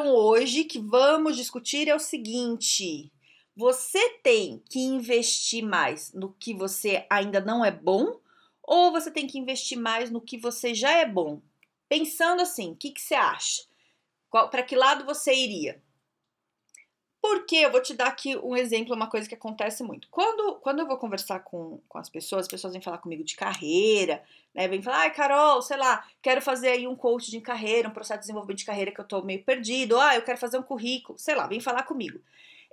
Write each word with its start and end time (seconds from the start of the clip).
Questão 0.00 0.14
hoje 0.14 0.64
que 0.64 0.78
vamos 0.78 1.36
discutir 1.36 1.86
é 1.88 1.94
o 1.94 1.98
seguinte: 1.98 3.12
você 3.54 4.08
tem 4.22 4.62
que 4.70 4.78
investir 4.78 5.62
mais 5.62 6.12
no 6.14 6.32
que 6.32 6.54
você 6.54 7.06
ainda 7.10 7.40
não 7.40 7.64
é 7.64 7.70
bom 7.70 8.18
ou 8.62 8.90
você 8.90 9.10
tem 9.10 9.26
que 9.26 9.38
investir 9.38 9.78
mais 9.78 10.10
no 10.10 10.20
que 10.20 10.38
você 10.38 10.74
já 10.74 10.92
é 10.92 11.06
bom? 11.06 11.42
Pensando 11.88 12.40
assim, 12.40 12.72
o 12.72 12.76
que, 12.76 12.92
que 12.92 13.00
você 13.00 13.14
acha? 13.14 13.62
Para 14.30 14.62
que 14.62 14.76
lado 14.76 15.04
você 15.04 15.34
iria? 15.34 15.82
Porque 17.20 17.56
eu 17.56 17.70
vou 17.70 17.82
te 17.82 17.92
dar 17.92 18.06
aqui 18.06 18.36
um 18.38 18.56
exemplo, 18.56 18.94
uma 18.94 19.08
coisa 19.08 19.28
que 19.28 19.34
acontece 19.34 19.82
muito. 19.82 20.08
Quando, 20.10 20.54
quando 20.56 20.80
eu 20.80 20.86
vou 20.86 20.96
conversar 20.96 21.40
com, 21.40 21.78
com 21.86 21.98
as 21.98 22.08
pessoas, 22.08 22.42
as 22.42 22.48
pessoas 22.48 22.72
vêm 22.72 22.80
falar 22.80 22.98
comigo 22.98 23.22
de 23.22 23.36
carreira, 23.36 24.22
né? 24.54 24.66
Vêm 24.66 24.80
falar, 24.80 25.00
ai, 25.00 25.12
Carol, 25.12 25.60
sei 25.60 25.76
lá, 25.76 26.06
quero 26.22 26.40
fazer 26.40 26.68
aí 26.68 26.86
um 26.86 26.96
coach 26.96 27.30
de 27.30 27.40
carreira, 27.40 27.88
um 27.88 27.92
processo 27.92 28.20
de 28.20 28.26
desenvolvimento 28.26 28.58
de 28.58 28.64
carreira 28.64 28.90
que 28.90 29.00
eu 29.00 29.04
tô 29.04 29.22
meio 29.22 29.44
perdido, 29.44 29.98
ah, 29.98 30.16
eu 30.16 30.22
quero 30.22 30.38
fazer 30.38 30.58
um 30.58 30.62
currículo, 30.62 31.18
sei 31.18 31.34
lá, 31.34 31.46
vem 31.46 31.60
falar 31.60 31.82
comigo. 31.82 32.20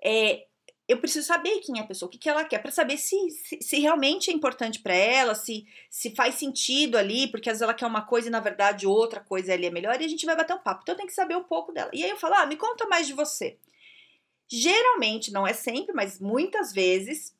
É, 0.01 0.45
eu 0.87 0.97
preciso 0.97 1.27
saber 1.27 1.59
quem 1.59 1.79
é 1.79 1.81
a 1.81 1.85
pessoa, 1.85 2.07
o 2.07 2.09
que, 2.09 2.17
que 2.17 2.29
ela 2.29 2.45
quer, 2.45 2.59
para 2.59 2.71
saber 2.71 2.97
se, 2.97 3.29
se, 3.29 3.61
se, 3.61 3.79
realmente 3.79 4.31
é 4.31 4.33
importante 4.33 4.79
para 4.79 4.95
ela, 4.95 5.35
se, 5.35 5.67
se 5.89 6.15
faz 6.15 6.35
sentido 6.35 6.97
ali, 6.97 7.27
porque 7.27 7.49
às 7.49 7.55
vezes 7.55 7.63
ela 7.63 7.73
quer 7.73 7.85
uma 7.85 8.03
coisa 8.03 8.29
e 8.29 8.31
na 8.31 8.39
verdade 8.39 8.87
outra 8.87 9.19
coisa 9.19 9.51
ali 9.53 9.65
é 9.65 9.69
melhor, 9.69 10.01
e 10.01 10.05
a 10.05 10.07
gente 10.07 10.25
vai 10.25 10.37
bater 10.37 10.55
um 10.55 10.59
papo. 10.59 10.83
Então 10.83 10.93
eu 10.93 10.97
tenho 10.97 11.09
que 11.09 11.13
saber 11.13 11.35
um 11.35 11.43
pouco 11.43 11.73
dela. 11.73 11.91
E 11.93 12.05
aí 12.05 12.09
eu 12.09 12.15
falo, 12.15 12.35
ah, 12.35 12.45
me 12.45 12.55
conta 12.55 12.87
mais 12.87 13.05
de 13.05 13.11
você. 13.11 13.57
Geralmente, 14.49 15.31
não 15.31 15.45
é 15.45 15.53
sempre, 15.53 15.93
mas 15.93 16.19
muitas 16.19 16.71
vezes, 16.71 17.35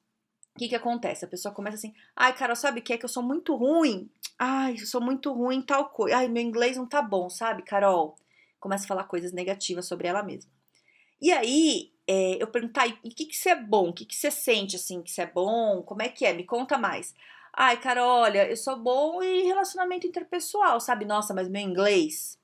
o 0.56 0.60
que, 0.60 0.68
que 0.68 0.76
acontece? 0.76 1.24
A 1.24 1.28
pessoa 1.28 1.54
começa 1.54 1.78
assim, 1.78 1.94
ai, 2.16 2.36
Carol, 2.36 2.56
sabe 2.56 2.80
o 2.80 2.84
que 2.84 2.94
é 2.94 2.98
que 2.98 3.06
eu 3.06 3.10
sou 3.10 3.24
muito 3.24 3.56
ruim? 3.56 4.10
Ai, 4.38 4.74
eu 4.74 4.86
sou 4.86 5.02
muito 5.02 5.32
ruim 5.32 5.62
tal 5.62 5.90
coisa. 5.90 6.18
Ai, 6.18 6.28
meu 6.28 6.44
inglês 6.44 6.76
não 6.78 6.86
tá 6.86 7.02
bom, 7.02 7.30
sabe, 7.30 7.64
Carol? 7.64 8.18
Começa 8.60 8.84
a 8.84 8.88
falar 8.88 9.06
coisas 9.06 9.32
negativas 9.32 9.88
sobre 9.88 10.08
ela 10.08 10.22
mesma. 10.22 10.52
E 11.22 11.32
aí, 11.32 11.94
é, 12.06 12.42
eu 12.42 12.48
perguntar, 12.48 12.88
e 12.88 12.92
o 12.92 13.16
que, 13.16 13.26
que 13.26 13.38
você 13.38 13.50
é 13.50 13.56
bom? 13.56 13.90
O 13.90 13.94
que, 13.94 14.06
que 14.06 14.16
você 14.16 14.30
sente, 14.30 14.76
assim, 14.76 15.02
que 15.02 15.12
você 15.12 15.22
é 15.22 15.28
bom? 15.28 15.82
Como 15.84 16.02
é 16.02 16.10
que 16.10 16.26
é? 16.26 16.34
Me 16.34 16.44
conta 16.44 16.78
mais. 16.78 17.16
Ai, 17.54 17.80
Carol, 17.80 18.22
olha, 18.22 18.48
eu 18.50 18.58
sou 18.58 18.78
bom 18.78 19.24
em 19.24 19.46
relacionamento 19.46 20.06
interpessoal, 20.06 20.80
sabe? 20.80 21.06
Nossa, 21.06 21.34
mas 21.34 21.48
meu 21.48 21.62
inglês 21.62 22.38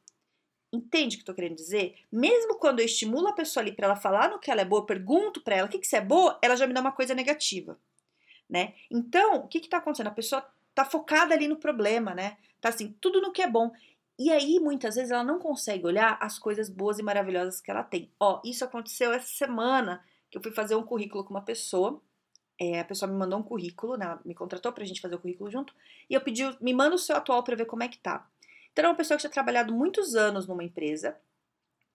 Entende 0.74 1.16
o 1.16 1.20
que 1.20 1.22
eu 1.22 1.28
tô 1.28 1.36
querendo 1.36 1.56
dizer? 1.56 1.96
Mesmo 2.12 2.56
quando 2.56 2.80
eu 2.80 2.86
estimulo 2.86 3.28
a 3.28 3.34
pessoa 3.34 3.64
ali 3.64 3.72
para 3.72 3.86
ela 3.86 3.96
falar 3.96 4.32
no 4.32 4.40
que 4.40 4.50
ela 4.50 4.62
é 4.62 4.66
boa, 4.66 4.82
eu 4.82 4.86
pergunto 4.88 5.40
para 5.40 5.56
ela 5.56 5.68
o 5.68 5.70
que, 5.70 5.78
que 5.78 5.86
você 5.86 5.98
é 5.98 6.02
boa, 6.02 6.40
ela 6.42 6.56
já 6.56 6.66
me 6.66 6.74
dá 6.74 6.82
uma 6.82 6.92
coisa 6.92 7.14
negativa, 7.14 7.78
né? 8.50 8.74
Então, 8.90 9.36
o 9.36 9.48
que 9.48 9.60
que 9.60 9.70
tá 9.70 9.78
acontecendo? 9.78 10.08
A 10.08 10.12
pessoa 10.12 10.44
tá 10.74 10.84
focada 10.84 11.36
ali 11.36 11.48
no 11.48 11.58
problema, 11.58 12.16
né? 12.16 12.38
Tá 12.60 12.70
assim, 12.70 12.96
tudo 13.00 13.22
no 13.22 13.32
que 13.32 13.44
é 13.44 13.48
bom. 13.48 13.72
E 14.18 14.32
aí, 14.32 14.60
muitas 14.60 14.96
vezes, 14.96 15.12
ela 15.12 15.24
não 15.24 15.38
consegue 15.38 15.86
olhar 15.86 16.18
as 16.20 16.40
coisas 16.40 16.70
boas 16.70 16.98
e 16.98 17.04
maravilhosas 17.04 17.62
que 17.62 17.70
ela 17.70 17.84
tem. 17.84 18.12
Ó, 18.20 18.42
isso 18.44 18.66
aconteceu 18.66 19.14
essa 19.14 19.28
semana 19.28 20.04
que 20.32 20.40
eu 20.40 20.42
fui 20.42 20.52
fazer 20.52 20.76
um 20.76 20.84
currículo 20.84 21.24
com 21.24 21.36
uma 21.36 21.44
pessoa. 21.44 22.02
É, 22.60 22.80
a 22.80 22.86
pessoa 22.86 23.12
me 23.12 23.18
mandou 23.18 23.38
um 23.38 23.44
currículo, 23.44 23.96
né? 23.96 24.18
me 24.26 24.34
contratou 24.34 24.72
pra 24.72 24.86
gente 24.86 25.02
fazer 25.02 25.16
o 25.16 25.20
currículo 25.20 25.52
junto. 25.52 25.76
E 26.10 26.16
eu 26.16 26.22
pedi, 26.22 26.44
me 26.60 26.74
manda 26.74 26.96
o 26.96 27.00
seu 27.00 27.16
atual 27.16 27.44
pra 27.44 27.56
ver 27.56 27.66
como 27.66 27.84
é 27.84 27.88
que 27.88 28.00
tá. 28.00 28.28
Então, 28.74 28.86
é 28.86 28.88
uma 28.90 28.98
pessoa 28.98 29.18
que 29.18 29.22
tinha 29.22 29.32
trabalhado 29.32 29.74
muitos 29.74 30.16
anos 30.16 30.46
numa 30.46 30.64
empresa, 30.64 31.18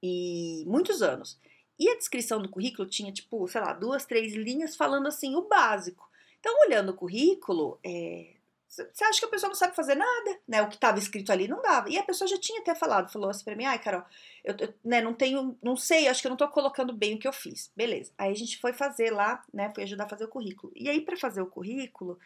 e 0.03 0.65
muitos 0.67 1.03
anos. 1.03 1.39
E 1.79 1.89
a 1.89 1.97
descrição 1.97 2.41
do 2.41 2.49
currículo 2.49 2.89
tinha, 2.89 3.13
tipo, 3.13 3.47
sei 3.47 3.61
lá, 3.61 3.73
duas, 3.73 4.05
três 4.05 4.35
linhas 4.35 4.77
falando 4.77 5.07
assim, 5.07 5.37
o 5.37 5.43
básico. 5.43 6.09
Então, 6.41 6.53
olhando 6.67 6.91
o 6.91 6.95
currículo, 6.95 7.79
é, 7.85 8.35
você 8.69 9.05
acha 9.05 9.21
que 9.21 9.27
a 9.27 9.29
pessoa 9.29 9.49
não 9.49 9.57
sabe 9.57 9.75
fazer 9.75 9.95
nada, 9.95 10.39
né? 10.47 10.63
O 10.63 10.69
que 10.69 10.75
estava 10.75 10.99
escrito 10.99 11.33
ali 11.33 11.49
não 11.49 11.63
dava. 11.63 11.89
E 11.89 11.99
a 11.99 12.03
pessoa 12.03 12.29
já 12.29 12.39
tinha 12.39 12.61
até 12.61 12.75
falado, 12.75 13.11
falou 13.11 13.31
assim 13.31 13.45
pra 13.45 13.57
mim, 13.57 13.65
ai, 13.65 13.79
Carol, 13.79 14.03
eu, 14.45 14.55
eu 14.59 14.75
né, 14.85 15.01
não 15.01 15.15
tenho, 15.15 15.57
não 15.63 15.77
sei, 15.77 16.09
acho 16.09 16.21
que 16.21 16.27
eu 16.27 16.31
não 16.31 16.37
tô 16.37 16.49
colocando 16.49 16.93
bem 16.93 17.15
o 17.15 17.19
que 17.19 17.27
eu 17.27 17.33
fiz. 17.33 17.71
Beleza. 17.77 18.13
Aí 18.19 18.31
a 18.31 18.37
gente 18.37 18.59
foi 18.59 18.73
fazer 18.73 19.11
lá, 19.11 19.45
né? 19.53 19.73
Foi 19.75 19.85
ajudar 19.85 20.05
a 20.05 20.09
fazer 20.09 20.25
o 20.25 20.29
currículo. 20.29 20.73
E 20.77 20.89
aí, 20.89 21.01
para 21.01 21.17
fazer 21.17 21.41
o 21.41 21.47
currículo, 21.47 22.19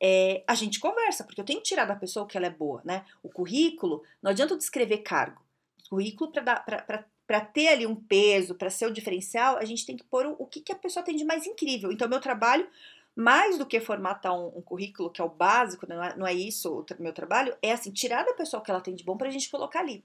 é, 0.00 0.44
a 0.46 0.54
gente 0.54 0.78
conversa, 0.78 1.24
porque 1.24 1.40
eu 1.40 1.44
tenho 1.44 1.60
que 1.60 1.68
tirar 1.68 1.84
da 1.84 1.96
pessoa 1.96 2.26
que 2.26 2.36
ela 2.36 2.46
é 2.46 2.50
boa, 2.50 2.82
né? 2.84 3.04
O 3.22 3.28
currículo, 3.28 4.02
não 4.22 4.30
adianta 4.30 4.54
eu 4.54 4.58
descrever 4.58 4.98
cargo. 4.98 5.42
O 5.86 5.90
currículo, 5.90 6.32
para 6.32 7.40
ter 7.40 7.68
ali 7.68 7.86
um 7.86 7.96
peso, 7.96 8.54
para 8.54 8.70
ser 8.70 8.86
o 8.86 8.92
diferencial, 8.92 9.56
a 9.56 9.64
gente 9.64 9.86
tem 9.86 9.96
que 9.96 10.04
pôr 10.04 10.26
o, 10.26 10.36
o 10.38 10.46
que, 10.46 10.60
que 10.60 10.72
a 10.72 10.76
pessoa 10.76 11.04
tem 11.04 11.16
de 11.16 11.24
mais 11.24 11.46
incrível. 11.46 11.90
Então, 11.90 12.08
meu 12.08 12.20
trabalho, 12.20 12.68
mais 13.14 13.56
do 13.56 13.64
que 13.64 13.80
formatar 13.80 14.34
um, 14.38 14.58
um 14.58 14.62
currículo, 14.62 15.10
que 15.10 15.20
é 15.20 15.24
o 15.24 15.28
básico, 15.30 15.86
não 15.88 16.02
é, 16.02 16.16
não 16.16 16.26
é 16.26 16.34
isso 16.34 16.80
o 16.80 17.02
meu 17.02 17.12
trabalho, 17.12 17.56
é 17.62 17.72
assim, 17.72 17.90
tirar 17.90 18.24
da 18.24 18.34
pessoa 18.34 18.60
o 18.60 18.64
que 18.64 18.70
ela 18.70 18.80
tem 18.80 18.94
de 18.94 19.04
bom 19.04 19.16
para 19.16 19.28
a 19.28 19.30
gente 19.32 19.50
colocar 19.50 19.80
ali. 19.80 20.04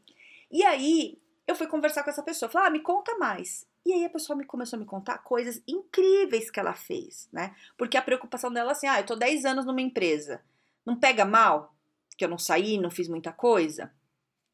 E 0.49 0.63
aí, 0.63 1.19
eu 1.45 1.55
fui 1.55 1.67
conversar 1.67 2.03
com 2.03 2.09
essa 2.09 2.23
pessoa, 2.23 2.49
falar, 2.49 2.67
ah, 2.67 2.71
me 2.71 2.79
conta 2.79 3.17
mais. 3.17 3.67
E 3.85 3.93
aí 3.93 4.05
a 4.05 4.09
pessoa 4.09 4.37
me 4.37 4.45
começou 4.45 4.77
a 4.77 4.79
me 4.79 4.85
contar 4.85 5.19
coisas 5.19 5.61
incríveis 5.67 6.51
que 6.51 6.59
ela 6.59 6.73
fez, 6.73 7.27
né? 7.31 7.55
Porque 7.77 7.97
a 7.97 8.01
preocupação 8.01 8.51
dela 8.51 8.69
é 8.69 8.73
assim, 8.73 8.87
ah, 8.87 8.99
eu 8.99 9.05
tô 9.05 9.15
10 9.15 9.43
anos 9.45 9.65
numa 9.65 9.81
empresa, 9.81 10.41
não 10.85 10.95
pega 10.95 11.25
mal 11.25 11.73
que 12.17 12.23
eu 12.23 12.29
não 12.29 12.37
saí, 12.37 12.77
não 12.77 12.91
fiz 12.91 13.07
muita 13.07 13.31
coisa? 13.31 13.91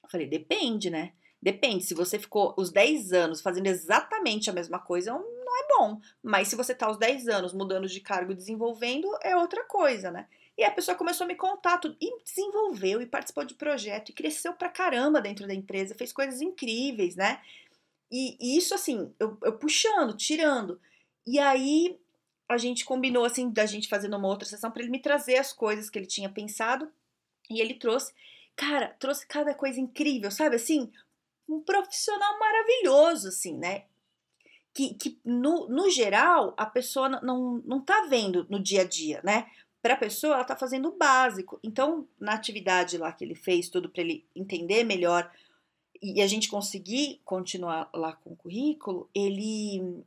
Eu 0.01 0.09
falei, 0.09 0.27
depende, 0.27 0.89
né? 0.89 1.11
Depende, 1.41 1.83
se 1.83 1.93
você 1.93 2.17
ficou 2.17 2.55
os 2.57 2.71
10 2.71 3.13
anos 3.13 3.41
fazendo 3.41 3.67
exatamente 3.67 4.49
a 4.49 4.53
mesma 4.53 4.79
coisa, 4.79 5.11
não 5.11 5.59
é 5.59 5.67
bom. 5.77 5.99
Mas 6.23 6.47
se 6.47 6.55
você 6.55 6.73
tá 6.73 6.89
os 6.89 6.97
10 6.97 7.27
anos 7.27 7.53
mudando 7.53 7.87
de 7.87 7.99
cargo 7.99 8.31
e 8.31 8.35
desenvolvendo, 8.35 9.07
é 9.21 9.35
outra 9.35 9.63
coisa, 9.66 10.09
né? 10.09 10.27
E 10.57 10.63
a 10.63 10.71
pessoa 10.71 10.97
começou 10.97 11.25
a 11.25 11.27
me 11.27 11.35
contar 11.35 11.77
tudo, 11.77 11.95
e 12.01 12.23
desenvolveu, 12.23 12.99
e 12.99 13.05
participou 13.05 13.45
de 13.45 13.53
projeto, 13.53 14.09
e 14.09 14.13
cresceu 14.13 14.53
pra 14.53 14.69
caramba 14.69 15.21
dentro 15.21 15.45
da 15.45 15.53
empresa, 15.53 15.93
fez 15.93 16.11
coisas 16.11 16.41
incríveis, 16.41 17.16
né? 17.16 17.39
E, 18.12 18.38
e 18.40 18.57
isso, 18.57 18.73
assim, 18.73 19.13
eu, 19.19 19.38
eu 19.44 19.57
puxando, 19.57 20.16
tirando. 20.16 20.79
E 21.25 21.40
aí 21.40 22.00
a 22.47 22.57
gente 22.57 22.85
combinou, 22.85 23.25
assim, 23.25 23.50
da 23.50 23.66
gente 23.66 23.90
fazendo 23.90 24.16
uma 24.16 24.28
outra 24.28 24.47
sessão 24.47 24.72
para 24.72 24.81
ele 24.81 24.91
me 24.91 25.00
trazer 25.00 25.38
as 25.38 25.51
coisas 25.51 25.90
que 25.90 26.00
ele 26.00 26.06
tinha 26.06 26.29
pensado. 26.29 26.90
E 27.50 27.59
ele 27.59 27.73
trouxe, 27.73 28.13
cara, 28.56 28.96
trouxe 29.00 29.25
cada 29.28 29.53
coisa 29.53 29.79
incrível, 29.79 30.31
sabe? 30.31 30.56
Assim, 30.56 30.91
um 31.47 31.59
profissional 31.59 32.40
maravilhoso, 32.40 33.29
assim, 33.29 33.57
né? 33.57 33.84
Que, 34.73 34.94
que 34.94 35.19
no, 35.25 35.67
no 35.67 35.90
geral, 35.90 36.53
a 36.57 36.66
pessoa 36.66 37.09
não, 37.09 37.62
não 37.66 37.81
tá 37.81 38.06
vendo 38.09 38.46
no 38.50 38.59
dia 38.59 38.81
a 38.81 38.85
dia, 38.85 39.22
né? 39.23 39.50
Para 39.81 39.96
a 39.96 39.97
pessoa, 39.97 40.35
ela 40.35 40.44
tá 40.44 40.56
fazendo 40.56 40.90
o 40.90 40.97
básico. 40.97 41.59
Então, 41.63 42.07
na 42.19 42.34
atividade 42.34 42.97
lá 42.97 43.12
que 43.12 43.23
ele 43.23 43.35
fez, 43.35 43.69
tudo 43.69 43.90
para 43.90 44.01
ele 44.01 44.25
entender 44.35 44.84
melhor 44.84 45.31
e 46.02 46.22
a 46.22 46.28
gente 46.28 46.50
conseguir 46.50 47.22
continuar 47.25 47.90
lá 47.94 48.13
com 48.13 48.31
o 48.31 48.35
currículo, 48.35 49.09
ele 49.13 50.03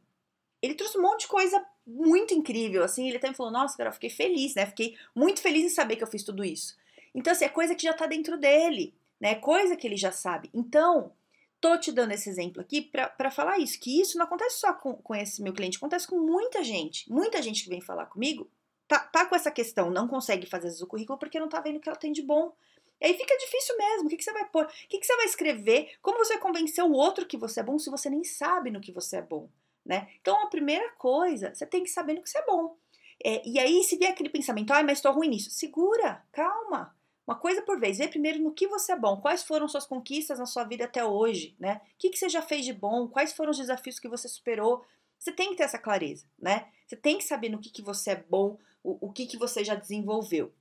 ele 0.63 0.75
trouxe 0.75 0.99
um 0.99 1.03
monte 1.03 1.21
de 1.21 1.29
coisa 1.29 1.65
muito 1.87 2.35
incrível, 2.35 2.85
assim, 2.85 3.09
ele 3.09 3.17
até 3.17 3.29
me 3.29 3.35
falou, 3.35 3.51
nossa, 3.51 3.77
cara, 3.77 3.89
eu 3.89 3.95
fiquei 3.95 4.11
feliz, 4.11 4.55
né, 4.55 4.67
fiquei 4.67 4.97
muito 5.15 5.41
feliz 5.41 5.65
em 5.65 5.75
saber 5.75 5.97
que 5.97 6.05
eu 6.05 6.09
fiz 6.09 6.23
tudo 6.23 6.45
isso. 6.45 6.77
Então, 7.15 7.33
assim, 7.33 7.45
é 7.45 7.49
coisa 7.49 7.75
que 7.75 7.83
já 7.83 7.93
tá 7.93 8.07
dentro 8.07 8.39
dele, 8.39 8.95
né, 9.19 9.35
coisa 9.35 9.75
que 9.75 9.87
ele 9.87 9.97
já 9.97 10.13
sabe. 10.13 10.51
Então, 10.53 11.13
tô 11.61 11.77
te 11.79 11.91
dando 11.91 12.13
esse 12.13 12.29
exemplo 12.29 12.61
aqui 12.61 12.81
para 12.83 13.31
falar 13.31 13.59
isso, 13.59 13.81
que 13.81 14.01
isso 14.01 14.17
não 14.17 14.25
acontece 14.25 14.61
só 14.61 14.73
com, 14.73 14.95
com 14.95 15.15
esse 15.15 15.43
meu 15.43 15.53
cliente, 15.53 15.79
acontece 15.79 16.07
com 16.07 16.19
muita 16.19 16.63
gente, 16.63 17.11
muita 17.11 17.43
gente 17.43 17.65
que 17.65 17.69
vem 17.69 17.81
falar 17.81 18.07
comigo, 18.07 18.49
tá, 18.87 18.99
tá 18.99 19.27
com 19.27 19.35
essa 19.35 19.51
questão, 19.51 19.91
não 19.91 20.07
consegue 20.07 20.47
fazer 20.47 20.83
o 20.83 20.87
currículo 20.87 21.19
porque 21.19 21.41
não 21.41 21.49
tá 21.49 21.61
vendo 21.61 21.77
o 21.77 21.81
que 21.81 21.89
ela 21.89 21.99
tem 21.99 22.13
de 22.13 22.23
bom, 22.23 22.53
e 23.01 23.07
aí 23.07 23.15
fica 23.15 23.37
difícil 23.39 23.77
mesmo. 23.77 24.07
O 24.07 24.09
que, 24.09 24.17
que 24.17 24.25
você 24.25 24.33
vai 24.33 24.45
pôr? 24.49 24.65
O 24.65 24.89
que, 24.89 24.99
que 24.99 25.07
você 25.07 25.17
vai 25.17 25.25
escrever? 25.25 25.93
Como 26.03 26.19
você 26.19 26.35
vai 26.35 26.43
convencer 26.43 26.85
o 26.85 26.93
outro 26.93 27.27
que 27.27 27.37
você 27.37 27.61
é 27.61 27.63
bom 27.63 27.79
se 27.79 27.91
você 27.91 28.11
nem 28.11 28.23
sabe 28.23 28.71
no 28.71 28.81
que 28.81 28.93
você 28.93 29.17
é 29.17 29.23
bom? 29.23 29.49
Né? 29.85 30.09
Então, 30.21 30.43
a 30.43 30.49
primeira 30.49 30.91
coisa, 30.93 31.55
você 31.55 31.65
tem 31.65 31.83
que 31.83 31.91
saber 31.91 32.15
no 32.15 32.23
que 32.23 32.29
você 32.29 32.39
é 32.39 32.45
bom. 32.45 32.77
É, 33.25 33.43
e 33.47 33.59
aí, 33.59 33.83
se 33.83 33.97
vier 33.97 34.11
aquele 34.11 34.29
pensamento, 34.29 34.73
ai, 34.73 34.83
mas 34.83 34.99
estou 34.99 35.13
ruim 35.13 35.29
nisso, 35.29 35.51
segura, 35.51 36.23
calma. 36.33 36.95
Uma 37.27 37.37
coisa 37.37 37.63
por 37.63 37.79
vez, 37.79 37.99
vê 37.99 38.09
primeiro 38.09 38.41
no 38.41 38.53
que 38.53 38.67
você 38.67 38.93
é 38.93 38.97
bom, 38.97 39.21
quais 39.21 39.43
foram 39.43 39.69
suas 39.69 39.87
conquistas 39.87 40.39
na 40.39 40.47
sua 40.47 40.65
vida 40.65 40.85
até 40.85 41.05
hoje, 41.05 41.55
né? 41.59 41.81
O 41.95 41.99
que, 41.99 42.11
que 42.11 42.19
você 42.19 42.29
já 42.29 42.43
fez 42.43 42.65
de 42.65 42.73
bom, 42.73 43.09
quais 43.09 43.33
foram 43.33 43.51
os 43.51 43.59
desafios 43.59 43.99
que 43.99 44.09
você 44.09 44.29
superou. 44.29 44.85
Você 45.19 45.33
tem 45.33 45.51
que 45.51 45.57
ter 45.57 45.65
essa 45.65 45.79
clareza, 45.79 46.27
né? 46.39 46.69
Você 46.87 46.97
tem 46.97 47.19
que 47.19 47.25
saber 47.25 47.51
no 47.51 47.61
que, 47.61 47.71
que 47.71 47.83
você 47.83 48.13
é 48.13 48.17
bom, 48.17 48.59
o, 48.83 49.09
o 49.09 49.13
que, 49.13 49.27
que 49.27 49.37
você 49.37 49.63
já 49.63 49.75
desenvolveu. 49.75 50.53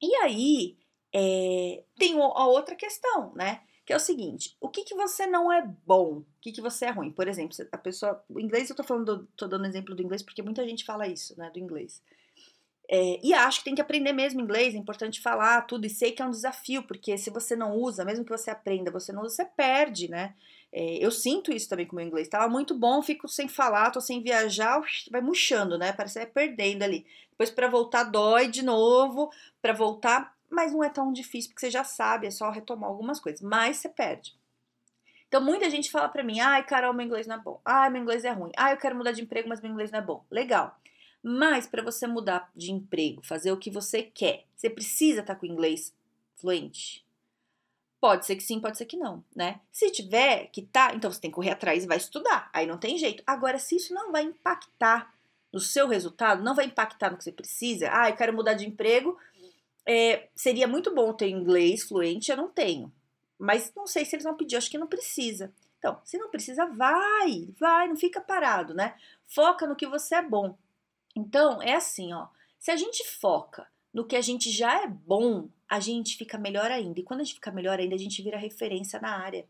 E 0.00 0.14
aí, 0.16 0.76
é, 1.14 1.82
tem 1.98 2.14
a 2.20 2.46
outra 2.46 2.74
questão, 2.74 3.32
né? 3.34 3.60
que 3.88 3.92
é 3.94 3.96
o 3.96 4.00
seguinte: 4.00 4.54
o 4.60 4.68
que, 4.68 4.84
que 4.84 4.94
você 4.94 5.26
não 5.26 5.50
é 5.50 5.66
bom? 5.86 6.18
O 6.18 6.26
que, 6.42 6.52
que 6.52 6.60
você 6.60 6.84
é 6.84 6.90
ruim? 6.90 7.10
Por 7.10 7.26
exemplo, 7.26 7.56
a 7.72 7.78
pessoa. 7.78 8.22
O 8.28 8.38
inglês, 8.38 8.68
eu 8.68 8.76
tô 8.76 8.84
falando, 8.84 9.26
tô 9.34 9.48
dando 9.48 9.66
exemplo 9.66 9.94
do 9.94 10.02
inglês 10.02 10.22
porque 10.22 10.42
muita 10.42 10.62
gente 10.68 10.84
fala 10.84 11.08
isso, 11.08 11.34
né? 11.38 11.50
Do 11.50 11.58
inglês. 11.58 12.02
É, 12.90 13.18
e 13.22 13.32
acho 13.32 13.60
que 13.60 13.64
tem 13.64 13.74
que 13.74 13.80
aprender 13.80 14.12
mesmo 14.12 14.42
inglês, 14.42 14.74
é 14.74 14.78
importante 14.78 15.22
falar 15.22 15.62
tudo, 15.62 15.86
e 15.86 15.90
sei 15.90 16.12
que 16.12 16.20
é 16.20 16.26
um 16.26 16.30
desafio, 16.30 16.82
porque 16.82 17.16
se 17.16 17.30
você 17.30 17.56
não 17.56 17.76
usa, 17.76 18.04
mesmo 18.04 18.24
que 18.24 18.30
você 18.30 18.50
aprenda, 18.50 18.90
você 18.90 19.10
não 19.10 19.22
usa, 19.22 19.36
você 19.36 19.44
perde, 19.44 20.08
né? 20.08 20.34
É, 20.70 21.02
eu 21.02 21.10
sinto 21.10 21.50
isso 21.50 21.68
também 21.68 21.86
com 21.86 21.94
o 21.94 21.96
meu 21.96 22.06
inglês. 22.06 22.28
Tava 22.28 22.46
muito 22.46 22.74
bom, 22.74 23.02
fico 23.02 23.26
sem 23.26 23.48
falar, 23.48 23.90
tô 23.90 24.02
sem 24.02 24.22
viajar, 24.22 24.82
vai 25.10 25.22
murchando, 25.22 25.78
né? 25.78 25.94
Parece 25.94 26.18
que 26.18 26.24
vai 26.26 26.46
perdendo 26.48 26.82
ali. 26.82 27.06
Depois 27.30 27.50
para 27.50 27.68
voltar 27.68 28.04
dói 28.04 28.48
de 28.48 28.62
novo, 28.62 29.30
para 29.62 29.72
voltar, 29.72 30.36
mas 30.50 30.72
não 30.72 30.82
é 30.82 30.90
tão 30.90 31.12
difícil 31.12 31.50
porque 31.50 31.60
você 31.60 31.70
já 31.70 31.84
sabe, 31.84 32.26
é 32.26 32.30
só 32.30 32.50
retomar 32.50 32.88
algumas 32.90 33.20
coisas, 33.20 33.40
mas 33.40 33.78
você 33.78 33.88
perde. 33.88 34.36
Então 35.28 35.42
muita 35.42 35.68
gente 35.68 35.90
fala 35.90 36.08
para 36.08 36.24
mim: 36.24 36.40
"Ai, 36.40 36.64
Carol, 36.64 36.94
meu 36.94 37.06
inglês 37.06 37.26
não 37.26 37.36
é 37.36 37.38
bom. 37.38 37.60
Ai, 37.64 37.90
meu 37.90 38.02
inglês 38.02 38.24
é 38.24 38.30
ruim. 38.30 38.50
Ai, 38.56 38.72
eu 38.72 38.78
quero 38.78 38.96
mudar 38.96 39.12
de 39.12 39.22
emprego, 39.22 39.48
mas 39.48 39.60
meu 39.60 39.70
inglês 39.70 39.90
não 39.90 39.98
é 39.98 40.02
bom". 40.02 40.24
Legal. 40.30 40.78
Mas 41.22 41.66
para 41.66 41.82
você 41.82 42.06
mudar 42.06 42.50
de 42.54 42.72
emprego, 42.72 43.22
fazer 43.24 43.52
o 43.52 43.56
que 43.56 43.70
você 43.70 44.02
quer, 44.02 44.44
você 44.56 44.70
precisa 44.70 45.20
estar 45.20 45.34
tá 45.34 45.40
com 45.40 45.46
o 45.46 45.48
inglês 45.48 45.94
fluente. 46.36 47.04
Pode 48.00 48.26
ser 48.26 48.36
que 48.36 48.42
sim, 48.42 48.60
pode 48.60 48.78
ser 48.78 48.86
que 48.86 48.96
não, 48.96 49.24
né? 49.34 49.60
Se 49.72 49.90
tiver 49.90 50.46
que 50.52 50.62
tá, 50.62 50.92
então 50.94 51.10
você 51.10 51.20
tem 51.20 51.30
que 51.30 51.34
correr 51.34 51.50
atrás 51.50 51.82
e 51.82 51.86
vai 51.86 51.96
estudar. 51.96 52.48
Aí 52.52 52.64
não 52.64 52.78
tem 52.78 52.96
jeito. 52.96 53.24
Agora, 53.26 53.58
se 53.58 53.74
isso 53.74 53.92
não 53.92 54.12
vai 54.12 54.22
impactar 54.22 55.12
no 55.52 55.58
seu 55.58 55.88
resultado, 55.88 56.42
não 56.42 56.54
vai 56.54 56.66
impactar 56.66 57.10
no 57.10 57.16
que 57.16 57.24
você 57.24 57.32
precisa. 57.32 57.90
Ah, 57.92 58.08
eu 58.08 58.16
quero 58.16 58.32
mudar 58.32 58.54
de 58.54 58.66
emprego. 58.66 59.18
É, 59.90 60.28
seria 60.34 60.68
muito 60.68 60.94
bom 60.94 61.14
ter 61.14 61.30
inglês 61.30 61.84
fluente, 61.84 62.30
eu 62.30 62.36
não 62.36 62.50
tenho. 62.50 62.92
Mas 63.38 63.72
não 63.74 63.86
sei 63.86 64.04
se 64.04 64.14
eles 64.14 64.24
vão 64.24 64.36
pedir, 64.36 64.56
acho 64.56 64.70
que 64.70 64.76
não 64.76 64.86
precisa. 64.86 65.50
Então, 65.78 65.98
se 66.04 66.18
não 66.18 66.28
precisa, 66.28 66.66
vai, 66.66 67.48
vai, 67.58 67.88
não 67.88 67.96
fica 67.96 68.20
parado, 68.20 68.74
né? 68.74 68.96
Foca 69.26 69.66
no 69.66 69.74
que 69.74 69.86
você 69.86 70.16
é 70.16 70.22
bom. 70.22 70.58
Então, 71.16 71.62
é 71.62 71.74
assim, 71.74 72.12
ó. 72.12 72.26
Se 72.58 72.70
a 72.70 72.76
gente 72.76 73.02
foca 73.06 73.66
no 73.94 74.04
que 74.04 74.14
a 74.14 74.20
gente 74.20 74.50
já 74.50 74.82
é 74.82 74.86
bom, 74.86 75.48
a 75.66 75.80
gente 75.80 76.18
fica 76.18 76.36
melhor 76.36 76.70
ainda. 76.70 77.00
E 77.00 77.02
quando 77.02 77.20
a 77.20 77.24
gente 77.24 77.36
fica 77.36 77.50
melhor 77.50 77.78
ainda, 77.78 77.94
a 77.94 77.98
gente 77.98 78.20
vira 78.20 78.36
referência 78.36 79.00
na 79.00 79.16
área, 79.16 79.46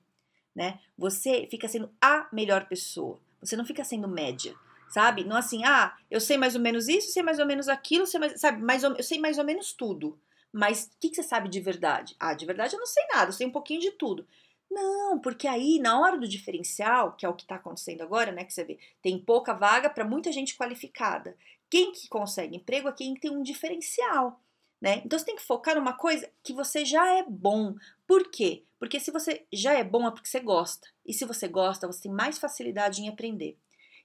né? 0.54 0.78
Você 0.96 1.48
fica 1.50 1.66
sendo 1.66 1.90
a 2.00 2.28
melhor 2.32 2.68
pessoa. 2.68 3.18
Você 3.40 3.56
não 3.56 3.64
fica 3.64 3.82
sendo 3.82 4.06
média, 4.06 4.54
sabe? 4.88 5.24
Não 5.24 5.36
assim, 5.36 5.64
ah, 5.64 5.96
eu 6.08 6.20
sei 6.20 6.36
mais 6.36 6.54
ou 6.54 6.60
menos 6.60 6.86
isso, 6.86 7.10
sei 7.10 7.24
mais 7.24 7.40
ou 7.40 7.46
menos 7.46 7.68
aquilo, 7.68 8.06
sei 8.06 8.20
mais, 8.20 8.40
sabe? 8.40 8.62
Mais 8.62 8.84
ou, 8.84 8.94
eu 8.94 9.02
sei 9.02 9.18
mais 9.18 9.38
ou 9.38 9.44
menos 9.44 9.72
tudo. 9.72 10.18
Mas 10.58 10.86
o 10.86 10.98
que, 10.98 11.10
que 11.10 11.14
você 11.14 11.22
sabe 11.22 11.48
de 11.48 11.60
verdade? 11.60 12.16
Ah, 12.18 12.34
de 12.34 12.44
verdade 12.44 12.74
eu 12.74 12.80
não 12.80 12.86
sei 12.86 13.06
nada, 13.12 13.28
eu 13.28 13.32
sei 13.32 13.46
um 13.46 13.52
pouquinho 13.52 13.80
de 13.80 13.92
tudo. 13.92 14.26
Não, 14.68 15.20
porque 15.20 15.46
aí 15.46 15.78
na 15.78 16.00
hora 16.00 16.18
do 16.18 16.26
diferencial, 16.26 17.12
que 17.12 17.24
é 17.24 17.28
o 17.28 17.34
que 17.34 17.44
está 17.44 17.54
acontecendo 17.54 18.02
agora, 18.02 18.32
né? 18.32 18.42
Que 18.42 18.52
você 18.52 18.64
vê, 18.64 18.76
tem 19.00 19.20
pouca 19.20 19.54
vaga 19.54 19.88
para 19.88 20.04
muita 20.04 20.32
gente 20.32 20.56
qualificada. 20.56 21.36
Quem 21.70 21.92
que 21.92 22.08
consegue 22.08 22.56
emprego 22.56 22.88
é 22.88 22.92
quem 22.92 23.14
tem 23.14 23.30
um 23.30 23.40
diferencial, 23.40 24.40
né? 24.80 25.00
Então 25.04 25.16
você 25.16 25.26
tem 25.26 25.36
que 25.36 25.46
focar 25.46 25.76
numa 25.76 25.92
coisa 25.92 26.28
que 26.42 26.52
você 26.52 26.84
já 26.84 27.06
é 27.16 27.22
bom. 27.22 27.76
Por 28.04 28.28
quê? 28.28 28.64
Porque 28.80 28.98
se 28.98 29.12
você 29.12 29.46
já 29.52 29.74
é 29.74 29.84
bom 29.84 30.08
é 30.08 30.10
porque 30.10 30.28
você 30.28 30.40
gosta. 30.40 30.88
E 31.06 31.14
se 31.14 31.24
você 31.24 31.46
gosta, 31.46 31.86
você 31.86 32.02
tem 32.02 32.10
mais 32.10 32.36
facilidade 32.36 33.00
em 33.00 33.08
aprender. 33.08 33.56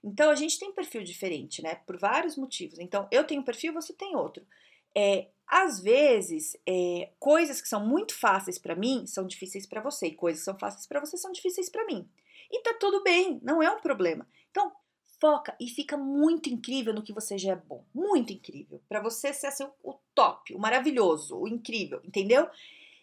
Então 0.04 0.30
a 0.30 0.36
gente 0.36 0.60
tem 0.60 0.70
perfil 0.70 1.02
diferente, 1.02 1.60
né? 1.62 1.74
Por 1.84 1.98
vários 1.98 2.36
motivos. 2.36 2.78
Então 2.78 3.08
eu 3.10 3.24
tenho 3.24 3.40
um 3.40 3.44
perfil, 3.44 3.72
você 3.72 3.92
tem 3.92 4.14
outro. 4.14 4.46
É, 4.94 5.28
às 5.46 5.80
vezes, 5.80 6.56
é, 6.66 7.10
coisas 7.18 7.60
que 7.60 7.68
são 7.68 7.86
muito 7.86 8.14
fáceis 8.14 8.58
para 8.58 8.74
mim 8.74 9.06
são 9.06 9.26
difíceis 9.26 9.66
para 9.66 9.82
você, 9.82 10.08
e 10.08 10.14
coisas 10.14 10.40
que 10.40 10.44
são 10.44 10.58
fáceis 10.58 10.86
para 10.86 11.00
você 11.00 11.16
são 11.16 11.32
difíceis 11.32 11.68
para 11.68 11.84
mim. 11.86 12.08
E 12.50 12.62
tá 12.62 12.74
tudo 12.78 13.02
bem, 13.02 13.40
não 13.42 13.62
é 13.62 13.70
um 13.70 13.80
problema. 13.80 14.26
Então, 14.50 14.72
foca 15.20 15.56
e 15.60 15.68
fica 15.68 15.96
muito 15.96 16.48
incrível 16.48 16.92
no 16.92 17.02
que 17.02 17.12
você 17.12 17.38
já 17.38 17.52
é 17.52 17.56
bom. 17.56 17.84
Muito 17.94 18.32
incrível. 18.32 18.82
Para 18.88 19.00
você 19.00 19.32
ser 19.32 19.48
assim, 19.48 19.66
o 19.82 19.94
top, 20.14 20.54
o 20.54 20.58
maravilhoso, 20.58 21.36
o 21.36 21.48
incrível, 21.48 22.00
entendeu? 22.04 22.48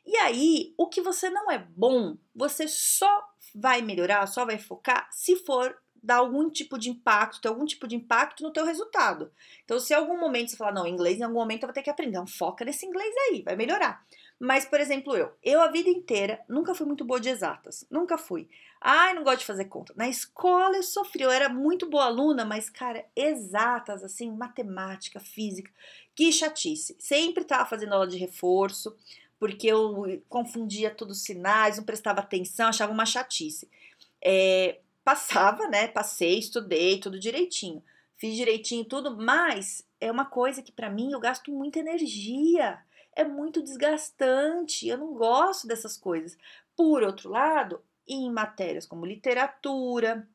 E 0.05 0.17
aí, 0.17 0.73
o 0.77 0.87
que 0.87 1.01
você 1.01 1.29
não 1.29 1.49
é 1.51 1.59
bom, 1.59 2.17
você 2.35 2.67
só 2.67 3.23
vai 3.53 3.81
melhorar, 3.81 4.27
só 4.27 4.45
vai 4.45 4.57
focar 4.57 5.07
se 5.11 5.35
for 5.37 5.77
dar 6.01 6.17
algum 6.17 6.49
tipo 6.49 6.77
de 6.77 6.89
impacto, 6.89 7.41
ter 7.41 7.47
algum 7.47 7.65
tipo 7.65 7.87
de 7.87 7.95
impacto 7.95 8.43
no 8.43 8.51
teu 8.51 8.65
resultado. 8.65 9.31
Então, 9.63 9.79
se 9.79 9.93
em 9.93 9.95
algum 9.95 10.19
momento 10.19 10.49
você 10.49 10.57
falar, 10.57 10.73
não, 10.73 10.87
inglês 10.87 11.19
em 11.19 11.23
algum 11.23 11.39
momento 11.39 11.63
eu 11.63 11.67
vou 11.67 11.73
ter 11.73 11.83
que 11.83 11.89
aprender, 11.89 12.11
então 12.11 12.25
foca 12.25 12.65
nesse 12.65 12.85
inglês 12.85 13.13
aí, 13.29 13.41
vai 13.43 13.55
melhorar. 13.55 14.03
Mas, 14.39 14.65
por 14.65 14.79
exemplo, 14.79 15.15
eu, 15.15 15.31
eu 15.43 15.61
a 15.61 15.67
vida 15.67 15.89
inteira 15.89 16.43
nunca 16.49 16.73
fui 16.73 16.87
muito 16.87 17.05
boa 17.05 17.19
de 17.19 17.29
exatas, 17.29 17.85
nunca 17.91 18.17
fui. 18.17 18.49
Ai, 18.81 19.13
não 19.13 19.23
gosto 19.23 19.41
de 19.41 19.45
fazer 19.45 19.65
conta. 19.65 19.93
Na 19.95 20.09
escola 20.09 20.75
eu 20.75 20.81
sofri, 20.81 21.21
eu 21.21 21.29
era 21.29 21.47
muito 21.47 21.87
boa 21.87 22.05
aluna, 22.05 22.43
mas, 22.43 22.67
cara, 22.67 23.05
exatas, 23.15 24.03
assim, 24.03 24.31
matemática, 24.31 25.19
física, 25.19 25.71
que 26.15 26.31
chatice. 26.31 26.95
Sempre 26.99 27.43
tava 27.43 27.69
fazendo 27.69 27.93
aula 27.93 28.07
de 28.07 28.17
reforço, 28.17 28.95
porque 29.39 29.67
eu 29.67 30.23
confundia 30.27 30.89
todos 30.89 31.17
os 31.17 31.23
sinais, 31.23 31.77
não 31.77 31.83
prestava 31.83 32.21
atenção, 32.21 32.69
achava 32.69 32.91
uma 32.91 33.05
chatice. 33.05 33.69
É, 34.23 34.79
passava, 35.11 35.67
né? 35.67 35.89
Passei, 35.89 36.39
estudei, 36.39 36.97
tudo 36.97 37.19
direitinho. 37.19 37.83
Fiz 38.15 38.33
direitinho 38.33 38.85
tudo, 38.85 39.17
mas 39.17 39.85
é 39.99 40.09
uma 40.09 40.23
coisa 40.23 40.61
que 40.61 40.71
para 40.71 40.89
mim 40.89 41.11
eu 41.11 41.19
gasto 41.19 41.51
muita 41.51 41.79
energia. 41.79 42.79
É 43.13 43.25
muito 43.25 43.61
desgastante. 43.61 44.87
Eu 44.87 44.97
não 44.97 45.13
gosto 45.13 45.67
dessas 45.67 45.97
coisas. 45.97 46.37
Por 46.77 47.03
outro 47.03 47.29
lado, 47.29 47.83
em 48.07 48.31
matérias 48.31 48.85
como 48.85 49.05
literatura, 49.05 50.25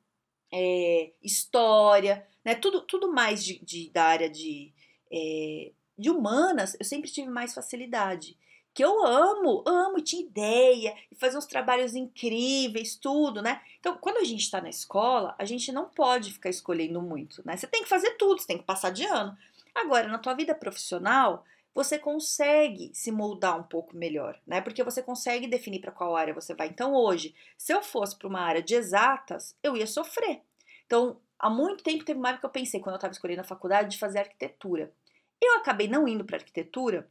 é, 0.52 1.12
história, 1.22 2.26
né, 2.44 2.55
tudo, 2.55 2.82
tudo 2.82 3.11
mais 3.11 3.43
de, 3.43 3.58
de 3.64 3.88
da 3.90 4.05
área 4.05 4.29
de, 4.29 4.75
é, 5.11 5.72
de 5.96 6.11
humanas, 6.11 6.76
eu 6.79 6.84
sempre 6.84 7.11
tive 7.11 7.31
mais 7.31 7.55
facilidade. 7.55 8.37
Que 8.76 8.84
eu 8.84 9.06
amo, 9.06 9.64
amo, 9.67 10.02
tinha 10.02 10.20
ideia, 10.20 10.94
e 11.11 11.14
fazer 11.14 11.38
uns 11.38 11.46
trabalhos 11.46 11.94
incríveis, 11.94 12.94
tudo, 12.94 13.40
né? 13.40 13.62
Então, 13.81 13.96
quando 13.96 14.19
a 14.19 14.25
gente 14.25 14.43
está 14.43 14.61
na 14.61 14.69
escola, 14.69 15.34
a 15.38 15.46
gente 15.46 15.73
não 15.73 15.87
pode 15.88 16.31
ficar 16.31 16.50
escolhendo 16.50 17.00
muito, 17.00 17.40
né? 17.43 17.56
Você 17.56 17.67
tem 17.67 17.82
que 17.82 17.88
fazer 17.88 18.19
tudo, 18.19 18.38
você 18.38 18.46
tem 18.46 18.58
que 18.58 18.64
passar 18.64 18.90
de 18.90 19.02
ano. 19.06 19.34
Agora, 19.75 20.06
na 20.08 20.19
tua 20.19 20.34
vida 20.34 20.55
profissional, 20.55 21.43
você 21.75 21.99
consegue 21.99 22.90
se 22.93 23.11
moldar 23.11 23.58
um 23.58 23.62
pouco 23.62 23.96
melhor, 23.96 24.38
né? 24.46 24.61
Porque 24.61 24.84
você 24.84 25.02
consegue 25.02 25.46
definir 25.46 25.81
para 25.81 25.90
qual 25.90 26.14
área 26.14 26.34
você 26.34 26.55
vai. 26.55 26.69
Então, 26.69 26.93
hoje, 26.93 27.34
se 27.56 27.72
eu 27.72 27.82
fosse 27.82 28.14
para 28.14 28.29
uma 28.29 28.40
área 28.40 28.62
de 28.62 28.75
exatas, 28.75 29.56
eu 29.62 29.75
ia 29.75 29.87
sofrer. 29.87 30.43
Então, 30.84 31.19
há 31.38 31.49
muito 31.49 31.82
tempo 31.82 32.05
teve 32.05 32.19
uma 32.19 32.29
época 32.29 32.43
que 32.43 32.46
eu 32.46 32.62
pensei, 32.62 32.79
quando 32.79 32.96
eu 32.96 32.98
estava 32.98 33.15
escolhendo 33.15 33.41
a 33.41 33.44
faculdade, 33.44 33.89
de 33.89 33.98
fazer 33.98 34.19
arquitetura. 34.19 34.93
Eu 35.41 35.55
acabei 35.56 35.89
não 35.89 36.06
indo 36.06 36.27
para 36.27 36.36
arquitetura, 36.36 37.08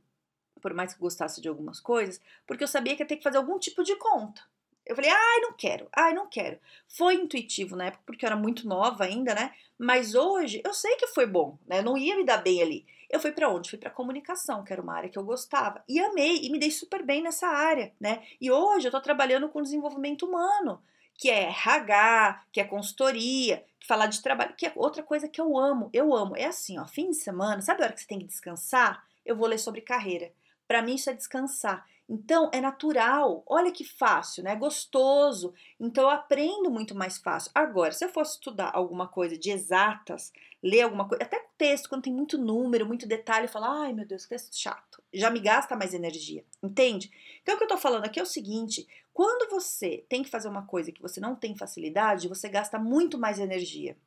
por 0.66 0.74
mais 0.74 0.96
que 0.96 1.00
gostasse 1.00 1.40
de 1.40 1.48
algumas 1.48 1.80
coisas, 1.80 2.20
porque 2.48 2.64
eu 2.64 2.68
sabia 2.68 2.96
que 2.96 3.04
ia 3.04 3.08
ter 3.08 3.18
que 3.18 3.24
fazer 3.24 3.38
algum 3.38 3.60
tipo 3.60 3.84
de 3.84 3.96
conta. 3.98 4.42
Eu 4.84 4.96
falei, 4.96 5.12
ai, 5.12 5.40
não 5.42 5.54
quero, 5.54 5.88
ai, 5.96 6.12
não 6.12 6.28
quero. 6.28 6.58
Foi 6.88 7.14
intuitivo 7.14 7.76
na 7.76 7.86
época, 7.86 8.02
porque 8.04 8.26
eu 8.26 8.30
era 8.30 8.36
muito 8.36 8.68
nova 8.68 9.04
ainda, 9.04 9.36
né? 9.36 9.54
Mas 9.78 10.16
hoje 10.16 10.64
eu 10.66 10.74
sei 10.74 10.96
que 10.96 11.06
foi 11.06 11.28
bom, 11.28 11.60
né? 11.68 11.80
Eu 11.80 11.84
não 11.84 11.96
ia 11.96 12.18
me 12.18 12.26
dar 12.26 12.38
bem 12.38 12.64
ali. 12.64 12.84
Eu 13.12 13.20
fui 13.20 13.32
para 13.32 13.48
onde? 13.48 13.70
Fui 13.70 13.78
para 13.78 13.92
comunicação, 13.92 14.64
que 14.64 14.74
era 14.74 14.82
uma 14.82 14.96
área 14.96 15.08
que 15.08 15.20
eu 15.20 15.24
gostava. 15.24 15.84
E 15.88 16.00
amei, 16.00 16.40
e 16.42 16.50
me 16.50 16.58
dei 16.58 16.72
super 16.72 17.04
bem 17.06 17.22
nessa 17.22 17.46
área, 17.48 17.94
né? 18.00 18.24
E 18.42 18.50
hoje 18.50 18.88
eu 18.88 18.90
estou 18.90 19.02
trabalhando 19.02 19.48
com 19.50 19.62
desenvolvimento 19.62 20.26
humano, 20.26 20.82
que 21.14 21.30
é 21.30 21.44
RH, 21.44 22.44
que 22.52 22.60
é 22.60 22.64
consultoria, 22.64 23.64
que 23.80 23.86
falar 23.86 24.08
de 24.08 24.20
trabalho, 24.20 24.56
que 24.58 24.66
é 24.66 24.74
outra 24.76 25.04
coisa 25.04 25.28
que 25.28 25.40
eu 25.40 25.56
amo. 25.60 25.92
Eu 25.94 26.12
amo. 26.16 26.36
É 26.36 26.46
assim, 26.46 26.80
ó, 26.80 26.88
fim 26.88 27.12
de 27.12 27.18
semana, 27.18 27.62
sabe 27.62 27.84
a 27.84 27.86
hora 27.86 27.94
que 27.94 28.02
você 28.02 28.08
tem 28.08 28.18
que 28.18 28.26
descansar? 28.26 29.06
Eu 29.24 29.36
vou 29.36 29.48
ler 29.48 29.58
sobre 29.58 29.82
carreira. 29.82 30.32
Para 30.68 30.82
mim 30.82 30.96
isso 30.96 31.10
é 31.10 31.14
descansar. 31.14 31.86
Então 32.08 32.52
é 32.54 32.62
natural, 32.62 33.44
olha 33.48 33.72
que 33.72 33.84
fácil, 33.84 34.44
né? 34.44 34.56
Gostoso. 34.56 35.54
Então 35.80 36.04
eu 36.04 36.10
aprendo 36.12 36.70
muito 36.70 36.94
mais 36.94 37.18
fácil. 37.18 37.52
Agora, 37.54 37.92
se 37.92 38.06
eu 38.06 38.10
fosse 38.10 38.34
estudar 38.34 38.72
alguma 38.74 39.08
coisa 39.08 39.36
de 39.36 39.50
exatas, 39.50 40.32
ler 40.62 40.82
alguma 40.82 41.08
coisa, 41.08 41.24
até 41.24 41.44
texto, 41.58 41.90
quando 41.90 42.04
tem 42.04 42.14
muito 42.14 42.38
número, 42.38 42.86
muito 42.86 43.08
detalhe, 43.08 43.46
eu 43.46 43.52
falo, 43.52 43.66
ai 43.66 43.94
meu 43.94 44.06
Deus, 44.06 44.26
texto 44.26 44.56
chato. 44.56 45.02
Já 45.12 45.32
me 45.32 45.40
gasta 45.40 45.76
mais 45.76 45.94
energia, 45.94 46.46
entende? 46.62 47.10
Então 47.42 47.56
o 47.56 47.58
que 47.58 47.64
eu 47.64 47.70
tô 47.70 47.78
falando 47.78 48.06
aqui 48.06 48.20
é 48.20 48.24
o 48.24 48.28
seguinte: 48.28 48.88
quando 49.12 49.50
você 49.50 50.06
tem 50.08 50.22
que 50.22 50.30
fazer 50.30 50.48
uma 50.48 50.66
coisa 50.66 50.92
que 50.92 51.02
você 51.02 51.20
não 51.20 51.36
tem 51.36 51.56
facilidade, 51.58 52.28
você 52.28 52.48
gasta 52.48 52.78
muito 52.78 53.18
mais 53.18 53.40
energia. 53.40 53.98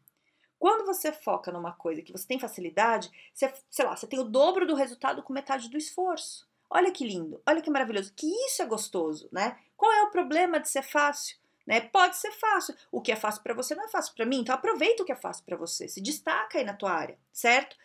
Quando 0.58 0.84
você 0.84 1.12
foca 1.12 1.52
numa 1.52 1.72
coisa 1.72 2.02
que 2.02 2.10
você 2.10 2.26
tem 2.26 2.38
facilidade, 2.38 3.10
você, 3.32 3.52
sei 3.70 3.84
lá, 3.84 3.94
você 3.96 4.08
tem 4.08 4.18
o 4.18 4.24
dobro 4.24 4.66
do 4.66 4.74
resultado 4.74 5.22
com 5.22 5.32
metade 5.32 5.68
do 5.68 5.78
esforço. 5.78 6.47
Olha 6.70 6.90
que 6.90 7.06
lindo, 7.06 7.40
olha 7.46 7.62
que 7.62 7.70
maravilhoso, 7.70 8.12
que 8.14 8.26
isso 8.46 8.62
é 8.62 8.66
gostoso, 8.66 9.28
né? 9.32 9.58
Qual 9.76 9.92
é 9.92 10.02
o 10.02 10.10
problema 10.10 10.60
de 10.60 10.68
ser 10.68 10.82
fácil? 10.82 11.36
Né? 11.66 11.80
Pode 11.80 12.16
ser 12.16 12.32
fácil. 12.32 12.74
O 12.90 13.00
que 13.00 13.12
é 13.12 13.16
fácil 13.16 13.42
para 13.42 13.54
você 13.54 13.74
não 13.74 13.84
é 13.84 13.88
fácil 13.88 14.14
para 14.14 14.26
mim, 14.26 14.40
então 14.40 14.54
aproveita 14.54 15.02
o 15.02 15.06
que 15.06 15.12
é 15.12 15.16
fácil 15.16 15.44
para 15.44 15.56
você, 15.56 15.88
se 15.88 16.00
destaca 16.00 16.58
aí 16.58 16.64
na 16.64 16.74
tua 16.74 16.92
área, 16.92 17.18
certo? 17.32 17.76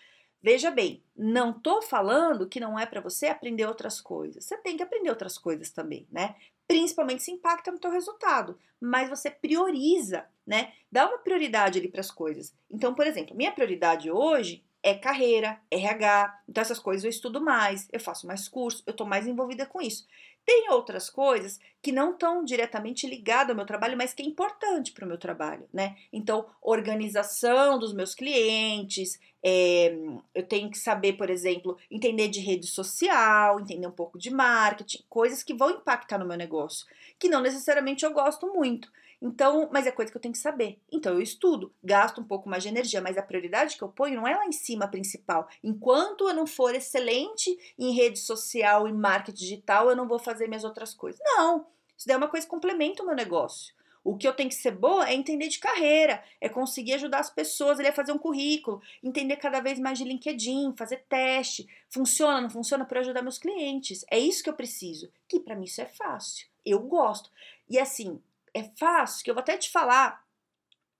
Veja 0.41 0.69
bem, 0.69 1.01
não 1.15 1.53
tô 1.53 1.81
falando 1.81 2.47
que 2.47 2.59
não 2.59 2.77
é 2.77 2.85
para 2.85 2.99
você 2.99 3.27
aprender 3.27 3.65
outras 3.65 4.01
coisas. 4.01 4.43
Você 4.43 4.57
tem 4.57 4.75
que 4.75 4.83
aprender 4.83 5.09
outras 5.09 5.37
coisas 5.37 5.69
também, 5.69 6.05
né? 6.11 6.35
principalmente 6.67 7.23
se 7.23 7.31
impacta 7.31 7.71
no 7.71 7.79
teu 7.79 7.91
resultado, 7.91 8.57
mas 8.79 9.09
você 9.09 9.29
prioriza, 9.29 10.25
né? 10.45 10.73
Dá 10.91 11.07
uma 11.07 11.17
prioridade 11.17 11.79
ali 11.79 11.87
para 11.87 12.01
as 12.01 12.11
coisas. 12.11 12.53
Então, 12.69 12.93
por 12.93 13.05
exemplo, 13.05 13.35
minha 13.35 13.51
prioridade 13.51 14.09
hoje 14.09 14.63
é 14.83 14.93
carreira, 14.93 15.59
RH, 15.71 16.41
então 16.49 16.61
essas 16.61 16.77
coisas 16.77 17.05
eu 17.05 17.09
estudo 17.09 17.39
mais, 17.41 17.87
eu 17.91 17.99
faço 17.99 18.27
mais 18.27 18.49
curso, 18.49 18.83
eu 18.85 18.91
estou 18.91 19.07
mais 19.07 19.25
envolvida 19.25 19.65
com 19.65 19.81
isso. 19.81 20.05
Tem 20.45 20.69
outras 20.71 21.09
coisas 21.09 21.57
que 21.81 21.91
não 21.91 22.11
estão 22.11 22.43
diretamente 22.43 23.07
ligadas 23.07 23.51
ao 23.51 23.55
meu 23.55 23.65
trabalho, 23.65 23.97
mas 23.97 24.13
que 24.13 24.21
é 24.21 24.25
importante 24.25 24.91
para 24.91 25.05
o 25.05 25.07
meu 25.07 25.17
trabalho, 25.17 25.65
né? 25.71 25.95
Então, 26.11 26.45
organização 26.61 27.79
dos 27.79 27.93
meus 27.93 28.13
clientes, 28.13 29.17
é, 29.41 29.95
eu 30.35 30.43
tenho 30.43 30.69
que 30.69 30.77
saber, 30.77 31.13
por 31.13 31.29
exemplo, 31.29 31.77
entender 31.89 32.27
de 32.27 32.41
rede 32.41 32.67
social, 32.67 33.57
entender 33.57 33.87
um 33.87 33.91
pouco 33.91 34.19
de 34.19 34.29
marketing, 34.29 35.03
coisas 35.09 35.43
que 35.43 35.53
vão 35.53 35.71
impactar 35.71 36.17
no 36.17 36.25
meu 36.25 36.37
negócio, 36.37 36.85
que 37.17 37.29
não 37.29 37.41
necessariamente 37.41 38.03
eu 38.03 38.11
gosto 38.11 38.47
muito. 38.47 38.91
Então, 39.25 39.69
mas 39.71 39.87
é 39.87 39.91
coisa 39.91 40.11
que 40.11 40.17
eu 40.17 40.21
tenho 40.21 40.33
que 40.33 40.37
saber. 40.37 40.77
Então 40.91 41.13
eu 41.13 41.21
estudo, 41.21 41.73
gasto 41.81 42.19
um 42.19 42.25
pouco 42.25 42.49
mais 42.49 42.61
de 42.61 42.67
energia, 42.67 43.01
mas 43.01 43.17
a 43.17 43.23
prioridade 43.23 43.77
que 43.77 43.81
eu 43.81 43.87
ponho 43.87 44.17
não 44.17 44.27
é 44.27 44.35
lá 44.35 44.45
em 44.45 44.51
cima 44.51 44.83
a 44.83 44.87
principal. 44.89 45.47
Enquanto 45.63 46.27
eu 46.27 46.33
não 46.33 46.45
for 46.45 46.75
excelente 46.75 47.57
em 47.79 47.93
rede 47.93 48.19
social 48.19 48.85
e 48.85 48.91
marketing 48.91 49.39
digital, 49.39 49.89
eu 49.89 49.95
não 49.95 50.09
vou 50.09 50.19
fazer 50.19 50.47
minhas 50.49 50.65
outras 50.65 50.93
coisas. 50.93 51.21
Não, 51.23 51.65
isso 51.97 52.05
daí 52.05 52.15
é 52.15 52.17
uma 52.17 52.27
coisa 52.27 52.45
que 52.45 52.51
complementa 52.51 53.01
o 53.01 53.05
meu 53.05 53.15
negócio. 53.15 53.73
O 54.03 54.17
que 54.17 54.27
eu 54.27 54.33
tenho 54.33 54.49
que 54.49 54.55
ser 54.55 54.71
boa 54.71 55.07
é 55.07 55.13
entender 55.13 55.47
de 55.47 55.59
carreira, 55.59 56.21
é 56.41 56.49
conseguir 56.49 56.95
ajudar 56.95 57.19
as 57.19 57.29
pessoas 57.29 57.79
ele 57.79 57.87
a 57.87 57.93
fazer 57.93 58.11
um 58.11 58.17
currículo, 58.17 58.81
entender 59.01 59.37
cada 59.37 59.61
vez 59.61 59.79
mais 59.79 59.97
de 59.97 60.03
LinkedIn, 60.03 60.75
fazer 60.75 61.05
teste, 61.07 61.65
funciona, 61.89 62.41
não 62.41 62.49
funciona 62.49 62.83
para 62.83 62.99
ajudar 62.99 63.21
meus 63.21 63.37
clientes. 63.37 64.03
É 64.11 64.19
isso 64.19 64.43
que 64.43 64.49
eu 64.49 64.53
preciso. 64.53 65.09
Que 65.29 65.39
para 65.39 65.55
mim 65.55 65.63
isso 65.63 65.79
é 65.79 65.85
fácil. 65.85 66.45
Eu 66.65 66.79
gosto. 66.79 67.31
E 67.69 67.79
assim, 67.79 68.21
é 68.53 68.63
fácil, 68.77 69.23
que 69.23 69.29
eu 69.29 69.35
vou 69.35 69.41
até 69.41 69.57
te 69.57 69.71
falar 69.71 70.23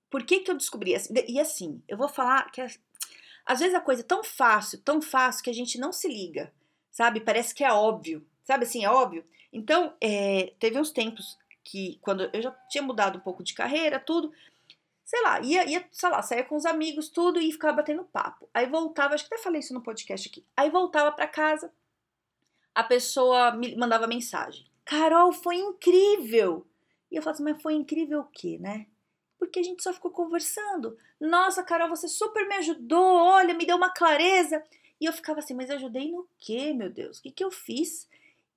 por 0.09 0.23
que, 0.23 0.39
que 0.39 0.51
eu 0.51 0.57
descobri. 0.57 0.93
E 1.27 1.39
assim, 1.39 1.81
eu 1.87 1.97
vou 1.97 2.07
falar 2.07 2.51
que 2.51 2.61
às 2.61 3.59
vezes 3.59 3.73
a 3.73 3.81
coisa 3.81 4.01
é 4.01 4.05
tão 4.05 4.23
fácil, 4.23 4.79
tão 4.81 5.01
fácil 5.01 5.43
que 5.43 5.49
a 5.49 5.53
gente 5.53 5.79
não 5.79 5.91
se 5.91 6.07
liga, 6.07 6.53
sabe? 6.91 7.19
Parece 7.19 7.53
que 7.53 7.63
é 7.63 7.71
óbvio, 7.71 8.25
sabe 8.43 8.63
assim, 8.63 8.85
é 8.85 8.89
óbvio. 8.89 9.25
Então, 9.51 9.95
é, 10.01 10.53
teve 10.59 10.79
uns 10.79 10.91
tempos 10.91 11.37
que, 11.63 11.99
quando 12.01 12.29
eu 12.33 12.41
já 12.41 12.51
tinha 12.69 12.83
mudado 12.83 13.17
um 13.17 13.21
pouco 13.21 13.43
de 13.43 13.53
carreira, 13.53 13.99
tudo, 13.99 14.31
sei 15.03 15.21
lá, 15.21 15.39
ia, 15.41 15.65
ia 15.69 15.87
sei 15.91 16.09
lá, 16.09 16.21
saía 16.21 16.43
com 16.43 16.55
os 16.55 16.65
amigos, 16.65 17.09
tudo, 17.09 17.39
e 17.39 17.51
ficava 17.51 17.77
batendo 17.77 18.03
papo. 18.03 18.49
Aí 18.53 18.65
voltava, 18.65 19.15
acho 19.15 19.27
que 19.27 19.33
até 19.33 19.43
falei 19.43 19.59
isso 19.59 19.73
no 19.73 19.81
podcast 19.81 20.27
aqui. 20.27 20.45
Aí 20.55 20.69
voltava 20.69 21.11
para 21.11 21.27
casa, 21.27 21.71
a 22.73 22.83
pessoa 22.83 23.51
me 23.51 23.75
mandava 23.75 24.07
mensagem. 24.07 24.65
Carol, 24.85 25.31
foi 25.31 25.55
incrível! 25.55 26.65
E 27.13 27.15
eu 27.15 27.21
falo 27.21 27.35
assim, 27.35 27.43
mas 27.43 27.61
foi 27.61 27.75
incrível 27.75 28.21
o 28.21 28.27
quê, 28.33 28.57
né? 28.59 28.87
Porque 29.37 29.59
a 29.59 29.63
gente 29.63 29.83
só 29.83 29.93
ficou 29.93 30.09
conversando. 30.09 30.97
Nossa, 31.21 31.61
Carol, 31.61 31.87
você 31.87 32.07
super 32.07 32.47
me 32.47 32.55
ajudou, 32.55 33.15
olha, 33.17 33.53
me 33.53 33.67
deu 33.67 33.77
uma 33.77 33.93
clareza. 33.93 34.63
E 34.99 35.05
eu 35.05 35.13
ficava 35.13 35.37
assim, 35.37 35.53
mas 35.53 35.69
eu 35.69 35.75
ajudei 35.75 36.11
no 36.11 36.27
quê, 36.39 36.73
meu 36.73 36.89
Deus? 36.89 37.19
O 37.19 37.21
que, 37.21 37.29
que 37.29 37.43
eu 37.43 37.51
fiz? 37.51 38.09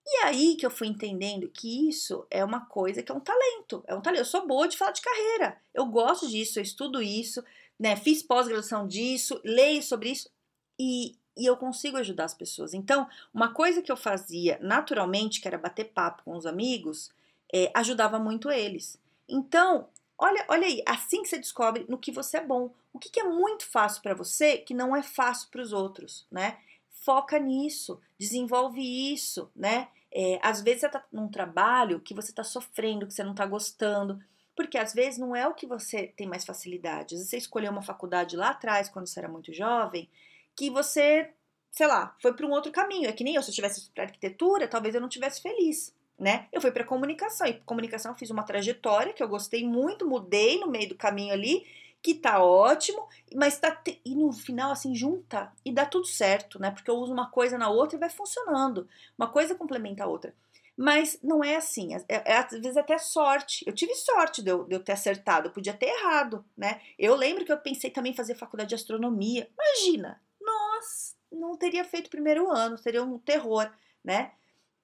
E 0.07 0.25
aí 0.25 0.57
que 0.57 0.65
eu 0.65 0.71
fui 0.71 0.87
entendendo 0.87 1.51
que 1.51 1.87
isso 1.87 2.27
é 2.31 2.43
uma 2.43 2.65
coisa 2.65 3.03
que 3.03 3.13
é 3.13 3.15
um 3.15 3.21
talento. 3.21 3.85
É 3.87 3.95
um 3.95 4.01
talento. 4.01 4.21
Eu 4.21 4.25
sou 4.25 4.47
boa 4.47 4.67
de 4.67 4.79
falar 4.79 4.93
de 4.93 5.03
carreira. 5.03 5.61
Eu 5.75 5.85
gosto 5.85 6.27
disso, 6.27 6.59
eu 6.59 6.63
estudo 6.63 7.03
isso, 7.03 7.45
né? 7.79 7.95
Fiz 7.95 8.23
pós-graduação 8.23 8.89
disso, 8.89 9.39
leio 9.45 9.83
sobre 9.83 10.13
isso 10.13 10.31
e, 10.79 11.15
e 11.37 11.45
eu 11.45 11.59
consigo 11.59 11.99
ajudar 11.99 12.25
as 12.25 12.35
pessoas. 12.35 12.73
Então, 12.73 13.07
uma 13.35 13.53
coisa 13.53 13.83
que 13.83 13.93
eu 13.93 13.97
fazia 13.99 14.59
naturalmente, 14.63 15.43
que 15.43 15.49
era 15.49 15.59
bater 15.59 15.93
papo 15.93 16.23
com 16.25 16.35
os 16.37 16.47
amigos, 16.47 17.11
é, 17.53 17.71
ajudava 17.75 18.19
muito 18.19 18.51
eles. 18.51 19.01
Então, 19.29 19.89
olha, 20.19 20.45
olha 20.49 20.67
aí, 20.67 20.83
assim 20.87 21.23
que 21.23 21.29
você 21.29 21.39
descobre 21.39 21.85
no 21.89 21.99
que 21.99 22.13
você 22.13 22.39
é 22.39 22.45
bom. 22.45 22.73
O 22.93 22.99
que, 22.99 23.11
que 23.11 23.21
é 23.21 23.25
muito 23.25 23.67
fácil 23.67 24.03
para 24.03 24.15
você 24.15 24.59
que 24.59 24.75
não 24.75 24.95
é 24.95 25.03
fácil 25.03 25.49
para 25.51 25.63
os 25.63 25.73
outros, 25.73 26.27
né? 26.31 26.59
Foca 27.05 27.39
nisso, 27.39 28.01
desenvolve 28.19 28.81
isso, 29.13 29.51
né? 29.55 29.89
É, 30.13 30.39
às 30.43 30.63
vezes 30.63 30.81
você 30.81 30.87
está 30.87 31.05
num 31.13 31.29
trabalho 31.29 32.01
que 32.01 32.15
você 32.15 32.31
está 32.31 32.43
sofrendo, 32.43 33.07
que 33.07 33.13
você 33.13 33.23
não 33.23 33.33
está 33.33 33.45
gostando, 33.45 34.19
porque 34.57 34.79
às 34.79 34.95
vezes 34.95 35.19
não 35.19 35.37
é 35.37 35.47
o 35.47 35.55
que 35.55 35.67
você 35.67 36.07
tem 36.17 36.27
mais 36.27 36.45
facilidade. 36.45 37.15
Às 37.15 37.21
vezes 37.21 37.29
você 37.29 37.37
escolheu 37.37 37.71
uma 37.71 37.83
faculdade 37.83 38.37
lá 38.37 38.51
atrás, 38.51 38.89
quando 38.89 39.07
você 39.07 39.21
era 39.21 39.29
muito 39.29 39.53
jovem, 39.53 40.09
que 40.57 40.71
você, 40.71 41.31
sei 41.71 41.87
lá, 41.87 42.17
foi 42.23 42.33
para 42.33 42.47
um 42.47 42.53
outro 42.53 42.73
caminho. 42.73 43.09
É 43.09 43.13
que 43.13 43.23
nem 43.23 43.35
eu, 43.35 43.43
se 43.43 43.51
eu 43.51 43.55
tivesse 43.55 43.91
para 43.91 44.05
arquitetura, 44.05 44.67
talvez 44.67 44.95
eu 44.95 45.01
não 45.01 45.09
tivesse 45.09 45.43
feliz 45.43 45.95
né? 46.19 46.47
Eu 46.53 46.61
fui 46.61 46.71
para 46.71 46.85
comunicação 46.85 47.47
e 47.47 47.55
comunicação 47.61 48.13
eu 48.13 48.19
fiz 48.19 48.31
uma 48.31 48.43
trajetória 48.43 49.13
que 49.13 49.23
eu 49.23 49.29
gostei 49.29 49.67
muito, 49.67 50.07
mudei 50.07 50.59
no 50.59 50.69
meio 50.69 50.89
do 50.89 50.95
caminho 50.95 51.33
ali, 51.33 51.67
que 52.03 52.15
tá 52.15 52.43
ótimo, 52.43 53.07
mas 53.35 53.59
tá 53.59 53.71
te... 53.71 54.01
e 54.05 54.15
no 54.15 54.33
final 54.33 54.71
assim 54.71 54.95
junta 54.95 55.53
e 55.65 55.73
dá 55.73 55.85
tudo 55.85 56.07
certo, 56.07 56.59
né? 56.59 56.71
Porque 56.71 56.91
eu 56.91 56.97
uso 56.97 57.13
uma 57.13 57.31
coisa 57.31 57.59
na 57.59 57.69
outra 57.69 57.97
e 57.97 58.01
vai 58.01 58.09
funcionando. 58.09 58.89
Uma 59.19 59.29
coisa 59.29 59.55
complementa 59.55 60.05
a 60.05 60.07
outra. 60.07 60.35
Mas 60.77 61.19
não 61.23 61.43
é 61.43 61.57
assim, 61.57 61.95
é, 61.95 62.05
é, 62.09 62.37
às 62.37 62.51
vezes 62.53 62.77
até 62.77 62.99
sorte. 62.99 63.65
Eu 63.67 63.75
tive 63.75 63.95
sorte 63.95 64.43
de 64.43 64.51
eu, 64.51 64.65
de 64.65 64.75
eu 64.75 64.81
ter 64.81 64.93
acertado, 64.93 65.49
eu 65.49 65.53
podia 65.53 65.73
ter 65.73 65.87
errado, 65.87 66.45
né? 66.57 66.81
Eu 66.99 67.17
lembro 67.17 67.45
que 67.45 67.53
eu 67.53 67.59
pensei 67.59 67.91
também 67.91 68.13
em 68.13 68.17
fazer 68.17 68.35
faculdade 68.35 68.69
de 68.69 68.75
astronomia. 68.75 69.49
Imagina, 69.55 70.21
nossa, 70.41 71.15
não 71.33 71.57
teria 71.57 71.83
feito 71.83 72.11
primeiro 72.11 72.51
ano, 72.53 72.77
seria 72.77 73.03
um 73.03 73.19
terror, 73.19 73.71
né? 74.05 74.33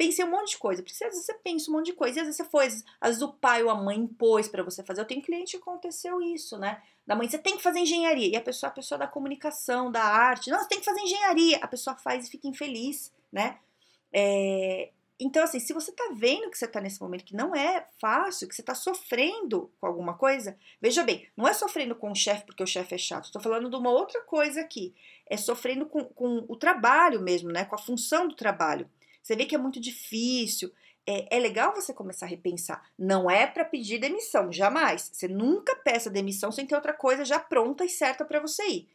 Pensei 0.03 0.25
um 0.25 0.31
monte 0.31 0.51
de 0.51 0.59
coisa. 0.59 0.83
Porque 0.83 1.05
às 1.05 1.11
vezes 1.11 1.25
você 1.25 1.35
pensa 1.35 1.71
um 1.71 1.75
monte 1.75 1.87
de 1.87 1.93
coisa, 1.93 2.19
e 2.19 2.21
às 2.21 2.27
vezes 2.27 2.37
você 2.37 2.45
foi, 2.45 2.67
às 2.67 3.11
vezes 3.11 3.23
o 3.23 3.33
pai 3.33 3.63
ou 3.63 3.71
a 3.71 3.75
mãe 3.75 3.97
impôs 3.97 4.49
para 4.49 4.63
você 4.63 4.83
fazer. 4.83 5.01
Eu 5.01 5.07
tenho 5.07 5.23
cliente 5.23 5.53
que 5.53 5.63
aconteceu 5.63 6.21
isso, 6.21 6.59
né? 6.59 6.83
Da 7.07 7.15
mãe, 7.15 7.29
você 7.29 7.39
tem 7.39 7.57
que 7.57 7.63
fazer 7.63 7.81
engenharia. 7.81 8.29
E 8.29 8.37
a 8.37 8.41
pessoa, 8.41 8.71
a 8.71 8.75
pessoa 8.75 8.99
da 8.99 9.07
comunicação, 9.07 9.91
da 9.91 10.03
arte, 10.03 10.51
não, 10.51 10.59
você 10.59 10.69
tem 10.69 10.81
que 10.81 10.85
fazer 10.85 11.01
engenharia. 11.01 11.59
A 11.63 11.69
pessoa 11.69 11.97
faz 11.97 12.27
e 12.27 12.31
fica 12.31 12.49
infeliz, 12.49 13.13
né? 13.33 13.59
É, 14.13 14.91
então, 15.19 15.45
assim, 15.45 15.61
se 15.61 15.73
você 15.73 15.93
tá 15.93 16.11
vendo 16.15 16.51
que 16.51 16.59
você 16.59 16.67
tá 16.67 16.81
nesse 16.81 17.01
momento 17.01 17.25
que 17.25 17.37
não 17.37 17.55
é 17.55 17.87
fácil, 18.01 18.49
que 18.49 18.55
você 18.57 18.63
tá 18.63 18.75
sofrendo 18.75 19.71
com 19.81 19.87
alguma 19.87 20.15
coisa, 20.15 20.57
veja 20.81 21.05
bem, 21.05 21.29
não 21.37 21.47
é 21.47 21.53
sofrendo 21.53 21.95
com 21.95 22.11
o 22.11 22.15
chefe 22.15 22.45
porque 22.45 22.63
o 22.63 22.67
chefe 22.67 22.97
é 22.97 22.99
chato, 22.99 23.27
estou 23.27 23.41
falando 23.41 23.71
de 23.71 23.77
uma 23.77 23.91
outra 23.91 24.21
coisa 24.23 24.61
aqui. 24.61 24.93
É 25.31 25.37
sofrendo 25.37 25.87
com, 25.87 26.05
com 26.05 26.45
o 26.49 26.57
trabalho 26.57 27.21
mesmo, 27.21 27.51
né? 27.51 27.65
Com 27.65 27.77
a 27.77 27.79
função 27.79 28.27
do 28.27 28.35
trabalho. 28.35 28.91
Você 29.23 29.37
vê 29.37 29.47
que 29.47 29.55
é 29.55 29.59
muito 29.59 29.81
difícil. 29.81 30.73
É, 31.07 31.37
é 31.37 31.41
legal 31.41 31.75
você 31.75 31.93
começar 31.93 32.27
a 32.27 32.29
repensar. 32.29 32.85
Não 32.99 33.31
é 33.31 33.47
para 33.47 33.65
pedir 33.65 33.99
demissão, 33.99 34.53
jamais. 34.53 35.11
Você 35.13 35.29
nunca 35.29 35.77
peça 35.77 36.11
demissão 36.11 36.51
sem 36.51 36.67
ter 36.67 36.75
outra 36.75 36.93
coisa 36.93 37.25
já 37.25 37.39
pronta 37.39 37.85
e 37.85 37.89
certa 37.89 38.25
para 38.25 38.41
você 38.41 38.67
ir. 38.69 38.89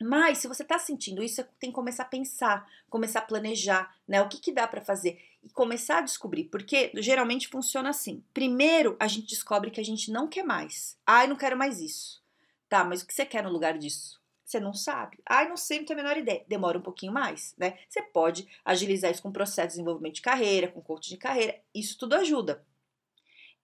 Mas 0.00 0.38
se 0.38 0.48
você 0.48 0.62
está 0.62 0.78
sentindo 0.78 1.22
isso, 1.22 1.36
você 1.36 1.44
tem 1.58 1.70
que 1.70 1.74
começar 1.74 2.04
a 2.04 2.06
pensar, 2.06 2.66
começar 2.88 3.18
a 3.18 3.22
planejar, 3.22 3.94
né? 4.08 4.22
O 4.22 4.28
que, 4.28 4.38
que 4.38 4.50
dá 4.50 4.66
para 4.66 4.80
fazer 4.80 5.20
e 5.42 5.50
começar 5.50 5.98
a 5.98 6.02
descobrir, 6.02 6.44
porque 6.44 6.90
geralmente 6.96 7.48
funciona 7.48 7.90
assim. 7.90 8.24
Primeiro, 8.32 8.96
a 8.98 9.06
gente 9.06 9.28
descobre 9.28 9.70
que 9.70 9.80
a 9.80 9.84
gente 9.84 10.10
não 10.10 10.26
quer 10.26 10.42
mais. 10.42 10.96
Ai, 11.06 11.26
não 11.26 11.36
quero 11.36 11.56
mais 11.56 11.80
isso. 11.80 12.22
Tá, 12.68 12.82
mas 12.84 13.02
o 13.02 13.06
que 13.06 13.12
você 13.12 13.26
quer 13.26 13.42
no 13.42 13.50
lugar 13.50 13.76
disso? 13.76 14.19
Você 14.50 14.58
não 14.58 14.74
sabe? 14.74 15.16
Ai, 15.24 15.48
não 15.48 15.56
sei, 15.56 15.78
não 15.78 15.86
tenho 15.86 16.00
a 16.00 16.02
menor 16.02 16.16
ideia. 16.18 16.44
Demora 16.48 16.76
um 16.76 16.82
pouquinho 16.82 17.12
mais, 17.12 17.54
né? 17.56 17.78
Você 17.88 18.02
pode 18.02 18.48
agilizar 18.64 19.08
isso 19.08 19.22
com 19.22 19.30
processo 19.30 19.68
de 19.68 19.74
desenvolvimento 19.74 20.16
de 20.16 20.22
carreira, 20.22 20.66
com 20.66 20.82
coach 20.82 21.08
de 21.08 21.16
carreira. 21.16 21.56
Isso 21.72 21.96
tudo 21.96 22.14
ajuda. 22.14 22.66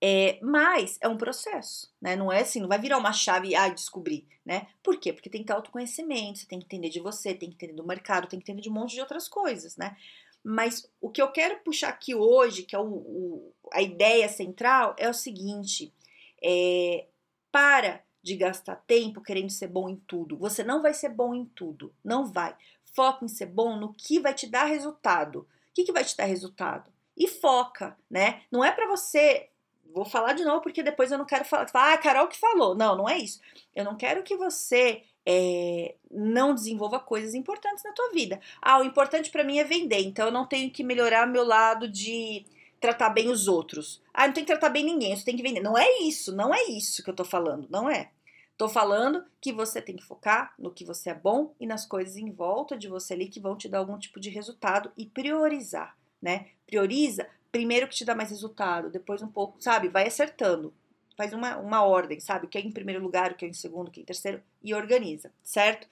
É, 0.01 0.39
mas 0.41 0.97
é 1.01 1.09
um 1.09 1.17
processo, 1.17 1.93
né? 2.01 2.15
Não 2.15 2.31
é 2.31 2.43
assim, 2.43 2.61
não 2.61 2.69
vai 2.69 2.79
virar 2.79 2.99
uma 2.99 3.13
chave 3.13 3.49
e 3.49 3.57
ah, 3.57 3.69
descobrir, 3.69 4.29
né? 4.45 4.69
Por 4.81 5.01
quê? 5.01 5.13
Porque 5.13 5.29
tem 5.29 5.41
que 5.41 5.49
ter 5.49 5.55
autoconhecimento, 5.55 6.39
você 6.39 6.47
tem 6.47 6.61
que 6.61 6.67
entender 6.67 6.89
de 6.89 7.01
você, 7.01 7.35
tem 7.35 7.49
que 7.49 7.57
entender 7.57 7.73
do 7.73 7.85
mercado, 7.85 8.29
tem 8.29 8.39
que 8.39 8.45
entender 8.45 8.63
de 8.63 8.71
um 8.71 8.75
monte 8.75 8.95
de 8.95 9.01
outras 9.01 9.27
coisas, 9.27 9.77
né? 9.77 9.97
Mas 10.45 10.89
o 11.01 11.11
que 11.11 11.21
eu 11.21 11.33
quero 11.33 11.59
puxar 11.65 11.89
aqui 11.89 12.15
hoje, 12.15 12.63
que 12.63 12.77
é 12.77 12.79
o, 12.79 12.85
o 12.85 13.53
a 13.73 13.83
ideia 13.83 14.29
central, 14.29 14.95
é 14.97 15.09
o 15.09 15.15
seguinte: 15.15 15.93
é, 16.41 17.07
para 17.51 18.06
de 18.27 18.35
gastar 18.35 18.83
tempo 18.89 19.21
querendo 19.21 19.51
ser 19.51 19.69
bom 19.69 19.89
em 19.89 19.95
tudo. 19.95 20.37
Você 20.39 20.65
não 20.65 20.83
vai 20.83 20.93
ser 20.93 21.11
bom 21.11 21.33
em 21.33 21.45
tudo, 21.45 21.95
não 22.05 22.27
vai. 22.27 22.57
Foca 22.93 23.25
em 23.25 23.29
ser 23.29 23.47
bom 23.47 23.77
no 23.77 23.95
que 23.95 24.19
vai 24.19 24.35
te 24.35 24.49
dar 24.49 24.65
resultado. 24.65 25.41
O 25.41 25.47
que, 25.73 25.85
que 25.85 25.93
vai 25.93 26.05
te 26.05 26.17
dar 26.17 26.25
resultado? 26.25 26.91
E 27.17 27.29
foca, 27.29 27.97
né? 28.11 28.43
Não 28.51 28.65
é 28.65 28.73
para 28.73 28.89
você. 28.89 29.49
Vou 29.95 30.05
falar 30.05 30.33
de 30.33 30.45
novo 30.45 30.61
porque 30.61 30.83
depois 30.83 31.13
eu 31.13 31.19
não 31.19 31.25
quero 31.25 31.45
falar. 31.45 31.69
Ah, 31.73 31.93
a 31.93 31.99
Carol 31.99 32.27
que 32.27 32.37
falou. 32.37 32.75
Não, 32.75 32.97
não 32.97 33.09
é 33.09 33.17
isso. 33.17 33.41
Eu 33.73 33.85
não 33.85 33.97
quero 33.97 34.25
que 34.25 34.37
você 34.37 35.05
é, 35.25 35.95
não 36.11 36.53
desenvolva 36.53 36.99
coisas 36.99 37.33
importantes 37.33 37.85
na 37.85 37.93
tua 37.93 38.11
vida. 38.11 38.41
Ah, 38.61 38.81
o 38.81 38.85
importante 38.85 39.31
para 39.31 39.45
mim 39.45 39.59
é 39.59 39.65
vender, 39.65 40.01
então 40.01 40.27
eu 40.27 40.33
não 40.33 40.47
tenho 40.47 40.69
que 40.71 40.83
melhorar 40.83 41.29
meu 41.29 41.45
lado 41.45 41.89
de 41.89 42.45
tratar 42.81 43.11
bem 43.11 43.29
os 43.29 43.47
outros. 43.47 44.03
Ah, 44.13 44.27
não 44.27 44.35
tem 44.35 44.45
que 44.45 44.51
tratar 44.51 44.69
bem 44.69 44.85
ninguém, 44.85 45.15
você 45.15 45.25
tem 45.25 45.37
que 45.37 45.43
vender. 45.43 45.61
Não 45.61 45.79
é 45.79 46.01
isso, 46.01 46.35
não 46.35 46.53
é 46.53 46.65
isso 46.65 47.03
que 47.03 47.11
eu 47.11 47.15
tô 47.15 47.25
falando, 47.25 47.69
não 47.71 47.89
é. 47.89 48.11
Tô 48.57 48.69
falando 48.69 49.25
que 49.41 49.53
você 49.53 49.83
tem 49.83 49.97
que 49.97 50.05
focar 50.05 50.55
no 50.59 50.73
que 50.73 50.85
você 50.85 51.11
é 51.11 51.15
bom 51.15 51.55
e 51.61 51.67
nas 51.67 51.85
coisas 51.85 52.17
em 52.17 52.33
volta 52.33 52.77
de 52.77 52.89
você 52.89 53.13
ali 53.13 53.29
que 53.29 53.39
vão 53.39 53.57
te 53.57 53.69
dar 53.69 53.79
algum 53.79 53.99
tipo 53.99 54.19
de 54.19 54.31
resultado 54.31 54.91
e 54.97 55.05
priorizar, 55.05 55.97
né? 56.23 56.49
Prioriza 56.67 57.29
primeiro 57.53 57.87
que 57.87 57.95
te 57.95 58.05
dá 58.05 58.15
mais 58.15 58.31
resultado, 58.31 58.91
depois 58.91 59.23
um 59.23 59.29
pouco, 59.29 59.63
sabe? 59.63 59.89
Vai 59.89 60.07
acertando. 60.07 60.75
Faz 61.17 61.33
uma, 61.33 61.57
uma 61.59 61.83
ordem, 61.83 62.19
sabe? 62.19 62.47
O 62.47 62.49
que 62.49 62.59
é 62.59 62.61
em 62.61 62.71
primeiro 62.71 63.03
lugar, 63.03 63.33
o 63.33 63.35
que 63.35 63.45
é 63.45 63.49
em 63.49 63.55
segundo, 63.55 63.89
o 63.89 63.91
que 63.91 64.01
é 64.01 64.03
em 64.03 64.07
terceiro, 64.07 64.43
e 64.63 64.75
organiza, 64.75 65.33
certo? 65.43 65.87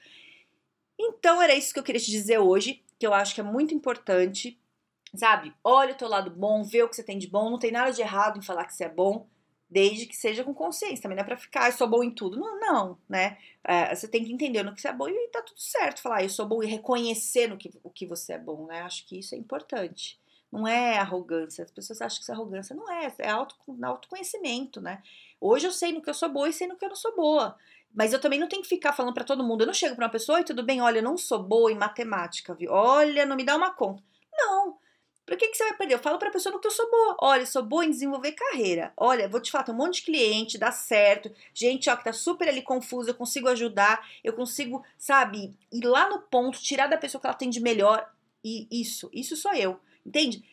Então 0.99 1.41
era 1.41 1.55
isso 1.55 1.73
que 1.73 1.79
eu 1.79 1.85
queria 1.85 2.01
te 2.01 2.11
dizer 2.11 2.39
hoje, 2.39 2.83
que 2.99 3.07
eu 3.07 3.13
acho 3.13 3.35
que 3.35 3.41
é 3.41 3.45
muito 3.45 3.75
importante, 3.75 4.59
sabe? 5.15 5.55
Olha 5.63 5.93
o 5.93 5.97
teu 5.97 6.09
lado 6.09 6.31
bom, 6.31 6.63
vê 6.63 6.83
o 6.83 6.89
que 6.89 6.97
você 6.97 7.03
tem 7.03 7.19
de 7.19 7.27
bom, 7.27 7.51
não 7.51 7.59
tem 7.59 7.73
nada 7.73 7.91
de 7.91 8.01
errado 8.01 8.39
em 8.39 8.43
falar 8.43 8.65
que 8.65 8.75
você 8.75 8.85
é 8.85 8.89
bom, 8.89 9.27
desde 9.75 10.07
que 10.07 10.15
seja 10.15 10.45
com 10.45 10.55
consciência. 10.55 11.03
Também 11.03 11.17
não 11.17 11.25
é 11.25 11.27
pra 11.27 11.37
ficar, 11.37 11.67
eu 11.67 11.73
sou 11.73 11.89
bom 11.89 12.05
em 12.05 12.11
tudo. 12.13 12.39
Não, 12.39 12.61
não 12.61 12.99
né? 13.09 13.37
É, 13.65 13.93
você 13.93 14.07
tem 14.07 14.25
que 14.25 14.33
entender 14.33 14.63
no 14.63 14.73
que 14.73 14.81
você 14.81 14.87
é 14.87 14.93
bom 14.93 15.09
e 15.09 15.29
tá 15.29 15.43
tudo 15.43 15.59
certo. 15.59 16.01
Falar, 16.01 16.23
eu 16.23 16.29
sou 16.29 16.47
bom 16.47 16.63
e 16.63 16.67
reconhecer 16.67 17.49
no 17.49 17.57
que, 17.57 17.73
o 17.83 17.91
que 17.91 18.07
você 18.07 18.35
é 18.35 18.39
bom, 18.39 18.67
né? 18.67 18.83
Acho 18.83 19.05
que 19.05 19.19
isso 19.19 19.35
é 19.35 19.39
importante. 19.39 20.17
Não 20.53 20.69
é 20.69 20.97
arrogância. 20.97 21.65
As 21.65 21.73
pessoas 21.73 22.01
acham 22.01 22.19
que 22.19 22.23
isso 22.23 22.31
é 22.31 22.35
arrogância. 22.37 22.77
Não 22.77 22.89
é, 22.89 23.13
é 23.19 23.31
auto, 23.31 23.57
autoconhecimento, 23.83 24.81
né? 24.81 25.03
Hoje 25.41 25.67
eu 25.67 25.73
sei 25.73 25.91
no 25.91 26.01
que 26.01 26.09
eu 26.09 26.15
sou 26.15 26.29
boa 26.29 26.49
e 26.49 26.53
sei 26.53 26.69
no 26.69 26.77
que 26.77 26.85
eu 26.85 26.91
não 26.91 26.97
sou 26.97 27.17
boa. 27.17 27.57
Mas 27.93 28.13
eu 28.13 28.21
também 28.21 28.39
não 28.39 28.49
tenho 28.49 28.63
que 28.63 28.69
ficar 28.69 28.93
falando 28.93 29.15
para 29.15 29.25
todo 29.25 29.43
mundo. 29.43 29.63
Eu 29.63 29.67
não 29.67 29.75
chego 29.75 29.97
para 29.97 30.05
uma 30.05 30.13
pessoa 30.13 30.41
e 30.41 30.45
tudo 30.45 30.63
bem, 30.63 30.81
olha, 30.81 30.99
eu 30.99 31.03
não 31.03 31.19
sou 31.19 31.43
boa 31.43 31.73
em 31.73 31.77
matemática, 31.77 32.55
viu? 32.55 32.71
Olha, 32.71 33.27
não 33.27 33.35
me 33.35 33.45
dá 33.45 33.57
uma 33.57 33.75
conta. 33.75 34.05
Não. 34.33 34.79
Pra 35.27 35.37
que, 35.37 35.49
que 35.49 35.57
você 35.57 35.65
vai 35.65 35.77
perder? 35.77 35.95
Eu 35.95 35.99
falo 35.99 36.19
pra 36.19 36.31
pessoa 36.31 36.53
no 36.53 36.61
que 36.61 36.67
eu 36.67 36.71
sou 36.71 36.91
boa. 36.91 37.17
Olha, 37.21 37.43
eu 37.43 37.47
sou 37.47 37.63
boa 37.63 37.85
em 37.85 37.91
desenvolver 37.91 38.33
carreira. 38.33 38.93
Olha, 38.97 39.29
vou 39.29 39.41
te 39.41 39.51
falar, 39.51 39.65
tem 39.65 39.75
um 39.75 39.79
monte 39.79 39.97
de 39.97 40.03
cliente, 40.03 40.59
dá 40.59 40.71
certo. 40.71 41.33
Gente, 41.55 41.89
ó, 41.89 41.97
que 41.97 42.05
tá 42.05 42.13
super 42.13 42.47
ali 42.47 42.61
confusa, 42.61 43.11
eu 43.11 43.15
consigo 43.15 43.49
ajudar, 43.49 44.07
eu 44.23 44.35
consigo, 44.35 44.85
sabe, 44.99 45.57
ir 45.73 45.85
lá 45.87 46.11
no 46.11 46.21
ponto, 46.21 46.61
tirar 46.61 46.89
da 46.89 46.99
pessoa 46.99 47.21
que 47.21 47.27
ela 47.27 47.37
tem 47.37 47.49
de 47.49 47.61
melhor. 47.61 48.07
E 48.45 48.69
isso, 48.71 49.09
isso 49.15 49.35
sou 49.35 49.55
eu. 49.55 49.81
Entende? 50.05 50.45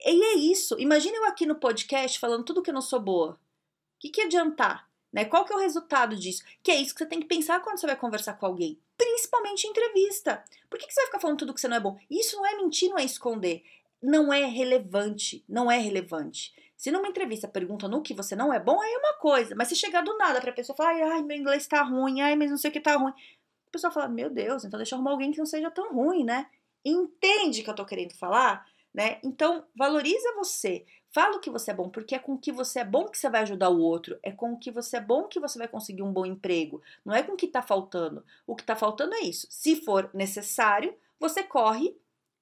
E 0.00 0.22
é 0.22 0.34
isso. 0.34 0.78
Imagina 0.78 1.16
eu 1.16 1.24
aqui 1.24 1.44
no 1.44 1.56
podcast 1.56 2.18
falando 2.20 2.44
tudo 2.44 2.62
que 2.62 2.70
eu 2.70 2.74
não 2.74 2.82
sou 2.82 3.00
boa. 3.00 3.32
O 3.32 3.98
que, 3.98 4.10
que 4.10 4.20
adiantar? 4.20 4.88
Né? 5.12 5.24
Qual 5.24 5.44
que 5.44 5.52
é 5.52 5.56
o 5.56 5.60
resultado 5.60 6.14
disso? 6.14 6.44
Que 6.62 6.70
é 6.70 6.76
isso 6.76 6.94
que 6.94 6.98
você 6.98 7.06
tem 7.06 7.20
que 7.20 7.26
pensar 7.26 7.60
quando 7.60 7.80
você 7.80 7.86
vai 7.86 7.96
conversar 7.96 8.34
com 8.34 8.46
alguém. 8.46 8.78
Principalmente 8.96 9.66
em 9.66 9.70
entrevista. 9.70 10.44
Por 10.70 10.78
que, 10.78 10.86
que 10.86 10.92
você 10.92 11.00
vai 11.00 11.06
ficar 11.06 11.20
falando 11.20 11.38
tudo 11.38 11.54
que 11.54 11.60
você 11.60 11.66
não 11.66 11.76
é 11.76 11.80
bom? 11.80 11.98
Isso 12.08 12.36
não 12.36 12.46
é 12.46 12.54
mentir, 12.54 12.88
não 12.88 12.98
é 12.98 13.04
esconder 13.04 13.64
não 14.06 14.32
é 14.32 14.44
relevante, 14.44 15.44
não 15.48 15.68
é 15.68 15.78
relevante. 15.78 16.54
Se 16.76 16.92
numa 16.92 17.08
entrevista 17.08 17.48
perguntam 17.48 17.88
no 17.88 18.02
que 18.02 18.14
você 18.14 18.36
não 18.36 18.52
é 18.52 18.60
bom, 18.60 18.80
aí 18.80 18.92
é 18.92 18.98
uma 18.98 19.14
coisa, 19.14 19.54
mas 19.56 19.66
se 19.66 19.74
chegar 19.74 20.02
do 20.02 20.16
nada 20.16 20.40
pra 20.40 20.52
pessoa 20.52 20.76
falar, 20.76 20.92
ai, 20.92 21.22
meu 21.22 21.36
inglês 21.36 21.66
tá 21.66 21.82
ruim, 21.82 22.20
ai, 22.20 22.36
mas 22.36 22.50
não 22.50 22.56
sei 22.56 22.70
o 22.70 22.72
que 22.72 22.80
tá 22.80 22.94
ruim, 22.96 23.10
a 23.10 23.70
pessoa 23.72 23.90
fala, 23.90 24.08
meu 24.08 24.30
Deus, 24.30 24.64
então 24.64 24.78
deixa 24.78 24.94
eu 24.94 24.98
arrumar 24.98 25.10
alguém 25.10 25.32
que 25.32 25.38
não 25.38 25.46
seja 25.46 25.72
tão 25.72 25.92
ruim, 25.92 26.22
né? 26.22 26.46
Entende 26.84 27.64
que 27.64 27.70
eu 27.70 27.74
tô 27.74 27.84
querendo 27.84 28.14
falar, 28.14 28.64
né? 28.94 29.18
Então, 29.24 29.64
valoriza 29.74 30.34
você. 30.36 30.86
Fala 31.10 31.38
o 31.38 31.40
que 31.40 31.50
você 31.50 31.72
é 31.72 31.74
bom, 31.74 31.88
porque 31.88 32.14
é 32.14 32.18
com 32.20 32.34
o 32.34 32.38
que 32.38 32.52
você 32.52 32.80
é 32.80 32.84
bom 32.84 33.06
que 33.06 33.18
você 33.18 33.28
vai 33.28 33.42
ajudar 33.42 33.70
o 33.70 33.80
outro. 33.80 34.16
É 34.22 34.30
com 34.30 34.52
o 34.52 34.58
que 34.58 34.70
você 34.70 34.98
é 34.98 35.00
bom 35.00 35.24
que 35.24 35.40
você 35.40 35.58
vai 35.58 35.66
conseguir 35.66 36.02
um 36.02 36.12
bom 36.12 36.24
emprego. 36.24 36.80
Não 37.04 37.12
é 37.12 37.24
com 37.24 37.32
o 37.32 37.36
que 37.36 37.48
tá 37.48 37.60
faltando. 37.60 38.24
O 38.46 38.54
que 38.54 38.62
tá 38.62 38.76
faltando 38.76 39.14
é 39.14 39.20
isso. 39.20 39.48
Se 39.50 39.76
for 39.76 40.10
necessário, 40.14 40.94
você 41.18 41.42
corre 41.42 41.96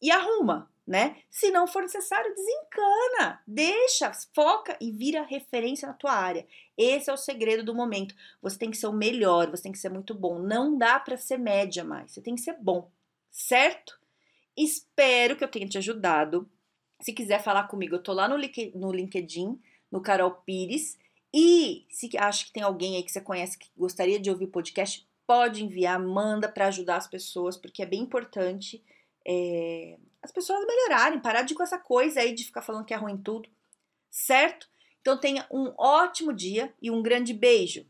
e 0.05 0.11
arruma, 0.11 0.71
né? 0.87 1.17
Se 1.31 1.51
não 1.51 1.67
for 1.67 1.81
necessário, 1.81 2.35
desencana, 2.35 3.43
deixa, 3.47 4.13
foca 4.35 4.77
e 4.79 4.93
vira 4.93 5.23
referência 5.23 5.89
na 5.89 5.95
tua 5.95 6.13
área. 6.13 6.47
Esse 6.77 7.09
é 7.09 7.13
o 7.15 7.17
segredo 7.17 7.65
do 7.65 7.75
momento. 7.75 8.15
Você 8.43 8.59
tem 8.59 8.71
que 8.71 8.77
ser 8.77 8.87
o 8.87 8.93
melhor, 8.93 9.51
você 9.51 9.63
tem 9.63 9.73
que 9.73 9.79
ser 9.79 9.89
muito 9.89 10.15
bom. 10.15 10.39
Não 10.39 10.77
dá 10.77 11.01
para 11.01 11.17
ser 11.17 11.39
média 11.39 11.83
mais. 11.83 12.13
Você 12.13 12.21
tem 12.21 12.35
que 12.35 12.43
ser 12.43 12.59
bom, 12.61 12.91
certo? 13.31 13.99
Espero 14.55 15.37
que 15.37 15.43
eu 15.43 15.49
tenha 15.49 15.67
te 15.67 15.79
ajudado. 15.79 16.47
Se 17.01 17.15
quiser 17.15 17.43
falar 17.43 17.67
comigo, 17.67 17.95
eu 17.95 18.03
tô 18.03 18.13
lá 18.13 18.29
no 18.29 18.37
LinkedIn, 18.37 19.59
no 19.91 20.03
Carol 20.03 20.33
Pires. 20.45 20.99
E 21.33 21.87
se 21.89 22.11
acha 22.19 22.45
que 22.45 22.53
tem 22.53 22.63
alguém 22.63 22.97
aí 22.97 23.03
que 23.03 23.11
você 23.11 23.23
conhece 23.23 23.57
que 23.57 23.71
gostaria 23.75 24.21
de 24.21 24.29
ouvir 24.29 24.49
podcast, 24.49 25.09
pode 25.27 25.65
enviar, 25.65 25.99
manda 25.99 26.47
para 26.47 26.67
ajudar 26.67 26.97
as 26.97 27.09
pessoas, 27.09 27.57
porque 27.57 27.83
é 27.83 27.87
bem 27.87 28.03
importante 28.03 28.85
é, 29.27 29.97
as 30.23 30.33
pessoas 30.33 30.67
melhorarem, 30.67 31.21
parar 31.21 31.43
de 31.43 31.55
com 31.55 31.63
essa 31.63 31.79
coisa 31.79 32.21
aí 32.21 32.35
de 32.35 32.45
ficar 32.45 32.63
falando 32.63 32.85
que 32.85 32.95
é 32.95 32.97
ruim 32.97 33.17
tudo, 33.17 33.49
certo? 34.11 34.69
Então 35.01 35.19
tenha 35.19 35.47
um 35.51 35.73
ótimo 35.77 36.33
dia 36.33 36.73
e 36.81 36.91
um 36.91 37.03
grande 37.03 37.35
beijo. 37.35 37.87